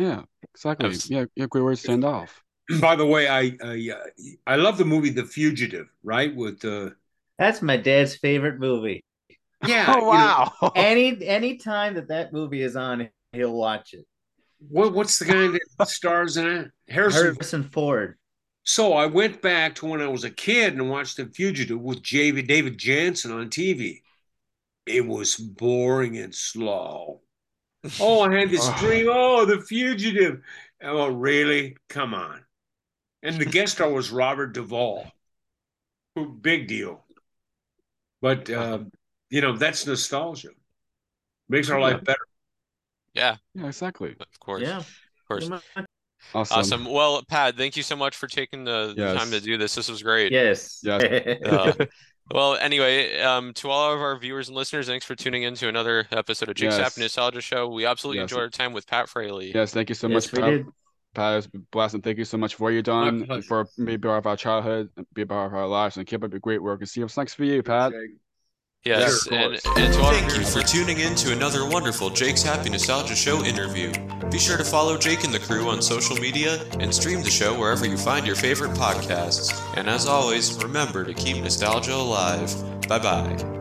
[0.01, 0.23] Yeah,
[0.53, 0.89] exactly.
[0.89, 1.09] Yes.
[1.09, 2.41] Yeah, yeah, great way to stand off.
[2.81, 6.35] By the way, I I, uh, I love the movie The Fugitive, right?
[6.35, 6.91] With uh
[7.37, 9.03] That's my dad's favorite movie.
[9.67, 14.05] yeah, you know, Any any time that that movie is on, he'll watch it.
[14.69, 15.47] what what's the guy
[15.77, 16.71] that stars in it?
[16.87, 17.35] Harrison.
[17.35, 18.17] Harrison Ford.
[18.63, 22.03] So I went back to when I was a kid and watched The Fugitive with
[22.03, 24.01] David David Janssen on TV.
[24.85, 27.21] It was boring and slow.
[27.99, 29.07] Oh, I had this dream.
[29.09, 30.41] Oh, The Fugitive.
[30.83, 31.77] Oh, really?
[31.89, 32.41] Come on.
[33.23, 35.05] And the guest star was Robert Duvall.
[36.41, 37.03] Big deal.
[38.21, 38.79] But uh,
[39.29, 40.49] you know, that's nostalgia.
[41.49, 42.19] Makes our life better.
[43.13, 44.15] Yeah, Yeah, exactly.
[44.19, 44.61] of course.
[44.61, 44.77] Yeah.
[44.79, 44.87] Of
[45.27, 45.49] course.
[46.33, 46.57] Awesome.
[46.59, 46.85] Awesome.
[46.85, 49.17] Well, Pat, thank you so much for taking the, the Yes.
[49.17, 49.75] time to do this.
[49.75, 50.31] This was great.
[50.31, 50.79] Yes.
[50.83, 51.43] Yes.
[51.45, 51.73] Uh,
[52.33, 55.67] Well, anyway, um, to all of our viewers and listeners, thanks for tuning in to
[55.67, 56.93] another episode of Jake's Yes.
[56.93, 57.67] Happy Nostalgia Show.
[57.67, 58.31] We absolutely Yes.
[58.31, 59.51] enjoyed our time with Pat Fraley.
[59.53, 60.49] Yes, thank you so yes, much, we Pat.
[60.49, 60.65] did.
[61.13, 63.67] Pat, it's been a blast, and thank you so much for what you've done for
[63.83, 66.39] being part of our childhood, and being part of our lives, and keep up your
[66.39, 66.79] great work.
[66.79, 67.91] And see what's next for you, Pat.
[68.83, 72.69] Yes, Sure, and, and to Thank you for tuning in to another wonderful Jake's Happy
[72.69, 73.91] Nostalgia Show interview.
[74.31, 77.57] Be sure to follow Jake and the crew on social media and stream the show
[77.57, 79.53] wherever you find your favorite podcasts.
[79.77, 82.51] And as always, remember to keep nostalgia alive.
[82.87, 83.60] Bye bye.